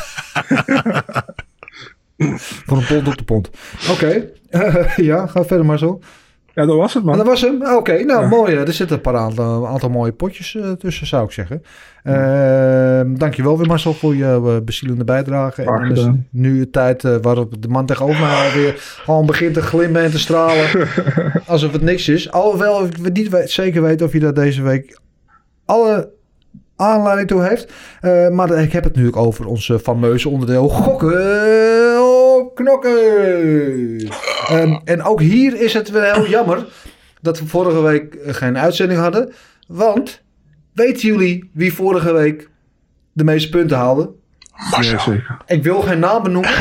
[2.67, 3.51] Van een pond op de pont.
[3.91, 3.93] Oké.
[3.93, 4.31] Okay.
[4.71, 6.01] Uh, ja, ga verder maar zo.
[6.55, 7.17] Ja, dat was het, man.
[7.17, 7.63] Dat was hem?
[7.63, 8.29] Oké, okay, nou ja.
[8.29, 8.55] mooi.
[8.55, 11.63] Er zitten een paar aantal, aantal mooie potjes uh, tussen, zou ik zeggen.
[12.05, 15.63] Uh, dankjewel weer Marcel voor je uh, bezielende bijdrage.
[15.63, 20.11] En nu de tijd waarop de man tegenover mij alweer gewoon begint te glimmen en
[20.11, 20.89] te stralen.
[21.47, 22.31] alsof het niks is.
[22.31, 25.01] Alhoewel ik niet weet, zeker weet of je dat deze week
[25.65, 26.11] alle
[26.77, 27.73] aanleiding toe heeft.
[28.33, 31.82] Maar ik heb het natuurlijk over ons fameuze onderdeel gokken
[32.55, 32.93] knokken.
[34.51, 36.67] Um, en ook hier is het wel heel jammer
[37.21, 39.33] dat we vorige week geen uitzending hadden.
[39.67, 40.23] Want
[40.73, 42.49] weten jullie wie vorige week
[43.13, 44.11] de meeste punten haalde?
[44.81, 45.37] Zeker.
[45.47, 46.51] Ik wil geen naam benoemen.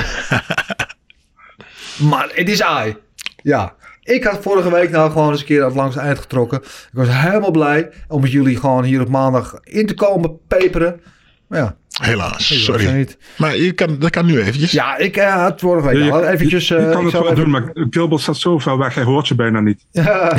[2.09, 2.97] maar het is AI.
[3.43, 3.75] Ja.
[4.03, 6.61] Ik had vorige week nou gewoon eens een keer aan het langs eind getrokken.
[6.61, 11.01] Ik was helemaal blij om met jullie gewoon hier op maandag in te komen peperen.
[11.47, 11.75] Maar ja.
[12.01, 12.95] Helaas, sorry.
[12.95, 13.17] Niet.
[13.37, 14.71] Maar je kan, dat kan nu eventjes.
[14.71, 16.67] Ja, ik uh, had vorige week ja, al eventjes...
[16.67, 17.35] Je, je uh, kan het wel even...
[17.35, 19.85] doen, maar Gilbert staat zo ver weg, hij hoort je bijna niet.
[20.01, 20.35] Ja,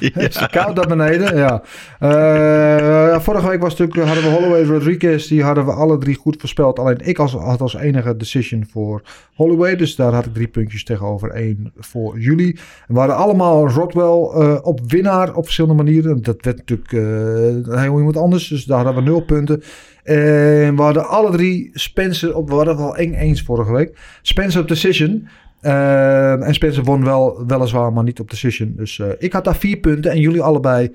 [0.00, 1.62] het is koud daar beneden, ja.
[2.00, 6.36] Uh, vorige week was natuurlijk, hadden we Holloway Rodriguez, die hadden we alle drie goed
[6.38, 6.78] voorspeld.
[6.78, 9.02] Alleen ik als, had als enige decision voor
[9.34, 12.58] Holloway, dus daar had ik drie puntjes tegenover één voor jullie.
[12.86, 16.22] We hadden allemaal Rodwell uh, op winnaar op verschillende manieren.
[16.22, 19.62] Dat werd natuurlijk uh, heel iemand anders, dus daar hadden we nul punten.
[20.04, 22.48] En we hadden alle drie Spencer op.
[22.48, 23.98] We hadden wel eng eens vorige week.
[24.22, 25.28] Spencer op decision.
[25.64, 28.72] Uh, en Spencer won wel, weliswaar, maar niet op decision.
[28.76, 30.94] Dus uh, ik had daar vier punten en jullie allebei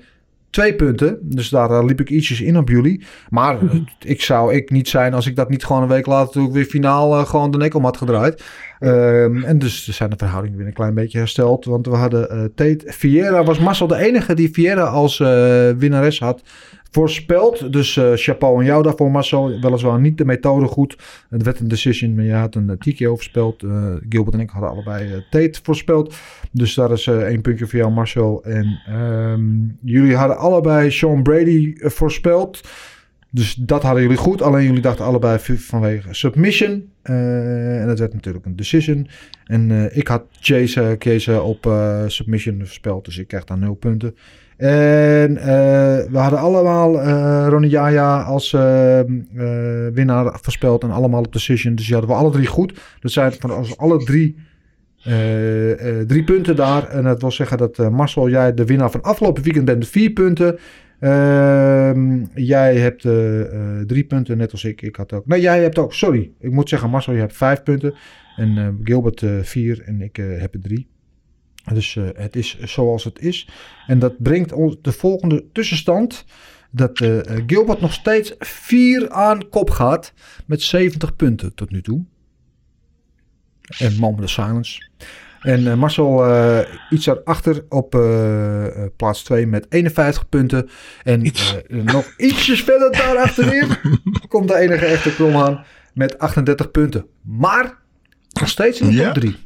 [0.50, 1.18] twee punten.
[1.22, 3.04] Dus daar uh, liep ik ietsjes in op jullie.
[3.28, 3.58] Maar
[3.98, 6.52] ik zou ik niet zijn als ik dat niet gewoon een week later toen ik
[6.52, 8.44] weer finaal gewoon de nek om had gedraaid.
[8.80, 11.64] Um, en dus zijn de verhoudingen weer een klein beetje hersteld.
[11.64, 13.44] Want we hadden Tate Vieira.
[13.44, 15.18] Was Marcel de enige die Vieira als
[15.76, 16.42] winnares had
[16.90, 17.72] voorspeld.
[17.72, 19.60] Dus uh, chapeau aan jou daarvoor, Marcel.
[19.60, 20.98] Weliswaar niet de methode goed.
[21.30, 23.62] Het werd een decision, maar je had een uh, TKO voorspeld.
[23.62, 26.14] Uh, Gilbert en ik hadden allebei Tate voorspeld.
[26.52, 28.44] Dus daar is één puntje voor jou, Marcel.
[28.44, 32.60] En um, jullie hadden allebei Sean Brady voorspeld.
[33.30, 34.42] Dus dat hadden jullie goed.
[34.42, 36.90] Alleen jullie dachten allebei vanwege submission.
[37.02, 39.08] Eh, en dat werd natuurlijk een decision.
[39.44, 43.04] En eh, ik had Chase, Chase op eh, submission voorspeld.
[43.04, 44.16] Dus ik krijg daar nul punten.
[44.60, 45.46] En eh,
[46.10, 49.00] we hadden allemaal eh Ronnie Jaja als eh,
[49.92, 50.82] winnaar voorspeld.
[50.82, 51.74] En allemaal op decision.
[51.74, 52.80] Dus die hadden we alle drie goed.
[53.00, 54.36] Dat zijn van ons alle drie
[56.06, 56.88] drie punten daar.
[56.88, 60.58] En dat wil zeggen dat Marcel, jij de winnaar van afgelopen weekend bent vier punten.
[60.98, 63.02] Ehm, jij hebt
[63.86, 64.82] drie punten, net als ik.
[64.82, 65.26] Ik had ook.
[65.26, 65.94] Nee, jij hebt ook.
[65.94, 67.94] Sorry, ik moet zeggen, Marcel, je hebt vijf punten.
[68.36, 70.88] En Gilbert vier en ik heb er drie.
[71.64, 73.48] Dus eh, het is zoals het is.
[73.86, 76.24] En dat brengt ons de volgende tussenstand.
[76.70, 80.12] Dat eh, Gilbert nog steeds vier aan kop gaat.
[80.46, 82.04] Met 70 punten tot nu toe.
[83.78, 84.88] En Moment of Silence.
[85.40, 86.24] En eh, Marcel
[86.90, 87.90] iets daarachter op
[88.96, 90.68] plaats 2 met 51 punten.
[91.04, 91.32] En
[91.68, 93.68] nog ietsjes verder daar achterin
[94.28, 97.06] komt de enige echte krom aan met 38 punten.
[97.22, 97.78] Maar
[98.40, 99.36] nog steeds in de top 3.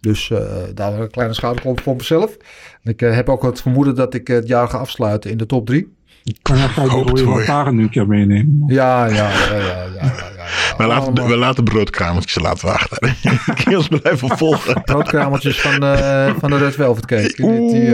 [0.00, 0.38] Dus eh,
[0.74, 2.36] daar een kleine schouderklop voor mezelf.
[2.82, 5.46] En ik eh, heb ook het vermoeden dat ik het jaar ga afsluiten in de
[5.46, 5.98] top 3.
[6.42, 8.62] Kan je ga je lantaarn nu een keer meenemen?
[8.66, 9.84] Ja, ja, ja, ja, ja.
[9.94, 10.44] ja, ja,
[10.76, 13.16] We laten, we laten broodkramertjes laten we achter.
[13.64, 14.82] Kills blijven volgen.
[14.82, 17.34] broodkramertjes van, de van de Red Velvet Cake.
[17.36, 17.88] Eh,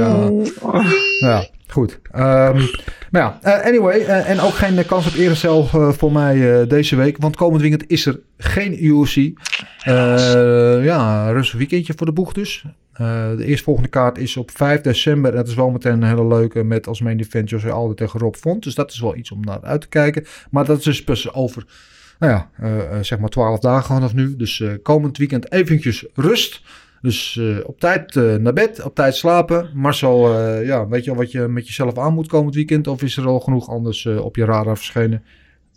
[1.20, 2.00] Ja, goed.
[2.10, 2.62] Ehm,
[3.10, 4.00] maar ja, eh, anyway.
[4.00, 7.16] eh, en ook geen kans op Erecel eh, voor mij deze week.
[7.18, 9.30] Want komend weekend is er geen UFC.
[10.84, 12.64] Ja, rustig weekendje voor de boeg dus.
[12.96, 15.30] Eh, de eerstvolgende kaart is op 5 december.
[15.30, 18.20] En dat is wel meteen een hele leuke met als main event José Aldo tegen
[18.20, 18.62] Rob Font.
[18.62, 20.24] Dus dat is wel iets om naar uit te kijken.
[20.50, 21.64] Maar dat is dus pas over,
[22.18, 22.48] nou ja,
[23.02, 24.36] zeg maar 12 dagen vanaf nu.
[24.36, 26.62] Dus komend weekend eventjes rust.
[27.06, 29.70] Dus eh, op tijd eh, naar bed, op tijd slapen.
[29.74, 32.86] Marcel, eh, ja, weet je al wat je met jezelf aan moet komend weekend?
[32.86, 35.22] Of is er al genoeg anders op je radar verschenen?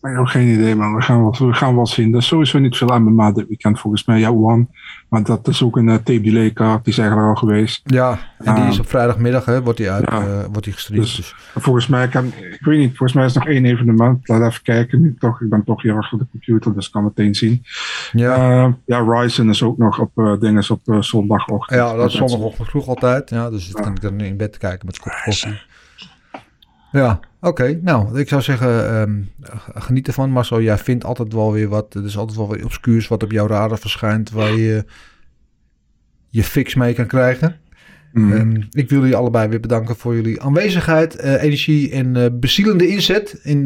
[0.01, 0.95] Ik heb geen idee, man.
[0.95, 2.11] We gaan, we gaan wel zien.
[2.11, 4.19] Er is sowieso niet veel MMA dit weekend volgens mij.
[4.19, 4.67] Ja, One.
[5.09, 6.83] Maar dat is ook een uh, tape delay kaart.
[6.83, 7.81] Die is eigenlijk al geweest.
[7.83, 8.69] Ja, en die Ah.
[8.69, 10.21] is op vrijdagmiddag, hè, wordt die, uit, Ja.
[10.21, 11.03] eh, wordt die gestreamd.
[11.03, 14.27] Dus- Dus, Volgens mij kan, ik weet niet, volgens mij is er nog één evenement.
[14.27, 15.01] Laat even kijken.
[15.01, 17.63] Nu toch, ik ben toch hier achter de computer, dus ik kan meteen zien.
[18.11, 18.35] ja.
[18.35, 21.79] Eh, ja, Ryzen is ook nog op uh, dinges op zondagochtend.
[21.79, 23.29] ja, dat is zondagochtend vroeg altijd.
[23.29, 25.61] Ja, dus dan kan ik dan in bed kijken met kop koffie.
[26.91, 27.79] Ja, oké.
[27.81, 29.21] Nou, ik zou zeggen, ehm,
[29.73, 30.31] geniet ervan.
[30.31, 31.93] Marcel, jij vindt altijd wel weer wat.
[31.93, 34.31] Er is altijd wel weer obscuurs wat op jouw radar verschijnt.
[34.31, 34.85] Waar je
[36.29, 37.59] je fix mee kan krijgen.
[38.13, 38.31] Mm.
[38.31, 42.87] Um, ik wil jullie allebei weer bedanken voor jullie aanwezigheid, uh, energie en uh, bezielende
[42.87, 43.65] inzet in uh,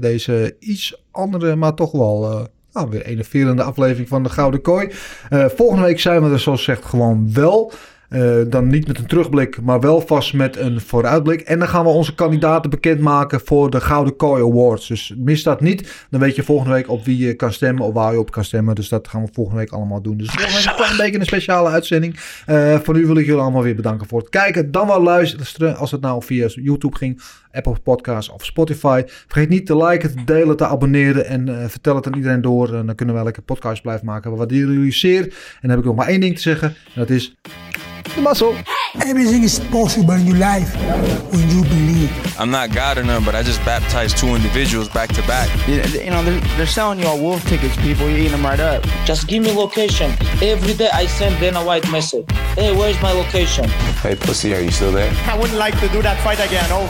[0.00, 4.88] deze iets andere, maar toch wel uh, nou, weer enerverende aflevering van de Gouden Kooi.
[5.30, 7.72] Volgende week zijn we er zoals gezegd gewoon wel.
[8.10, 11.40] Uh, dan niet met een terugblik, maar wel vast met een vooruitblik.
[11.40, 14.86] En dan gaan we onze kandidaten bekendmaken voor de Gouden Kooi Awards.
[14.88, 16.06] Dus mis dat niet.
[16.10, 18.44] Dan weet je volgende week op wie je kan stemmen of waar je op kan
[18.44, 18.74] stemmen.
[18.74, 20.16] Dus dat gaan we volgende week allemaal doen.
[20.16, 22.20] Dus volgende week een beetje een speciale uitzending.
[22.46, 24.70] Uh, voor nu wil ik jullie allemaal weer bedanken voor het kijken.
[24.70, 27.20] Dan wel luisteren als het nou via YouTube ging.
[27.58, 29.02] Apple Podcasts of Spotify.
[29.06, 31.26] Vergeet niet te liken, te delen, te abonneren.
[31.26, 32.74] En uh, vertel het aan iedereen door.
[32.74, 34.30] En dan kunnen we lekker podcast blijven maken.
[34.30, 35.22] We waarderen jullie zeer.
[35.22, 36.68] En dan heb ik nog maar één ding te zeggen.
[36.68, 37.34] En dat is...
[38.14, 38.54] De mazzel.
[38.94, 40.76] Everything is possible in your life
[41.30, 42.10] when you believe.
[42.40, 45.48] I'm not God or none, but I just baptized two individuals back to back.
[45.66, 48.08] You, you know, they're, they're selling you all wolf tickets, people.
[48.08, 48.82] You're eating them right up.
[49.04, 50.10] Just give me location.
[50.40, 52.24] Every day I send Dana White message.
[52.56, 53.68] Hey, where's my location?
[54.02, 55.12] Hey, pussy, are you still there?
[55.26, 56.66] I wouldn't like to do that fight again.
[56.70, 56.88] Oh,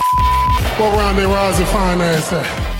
[0.78, 2.77] Go around there, Roz, and find that.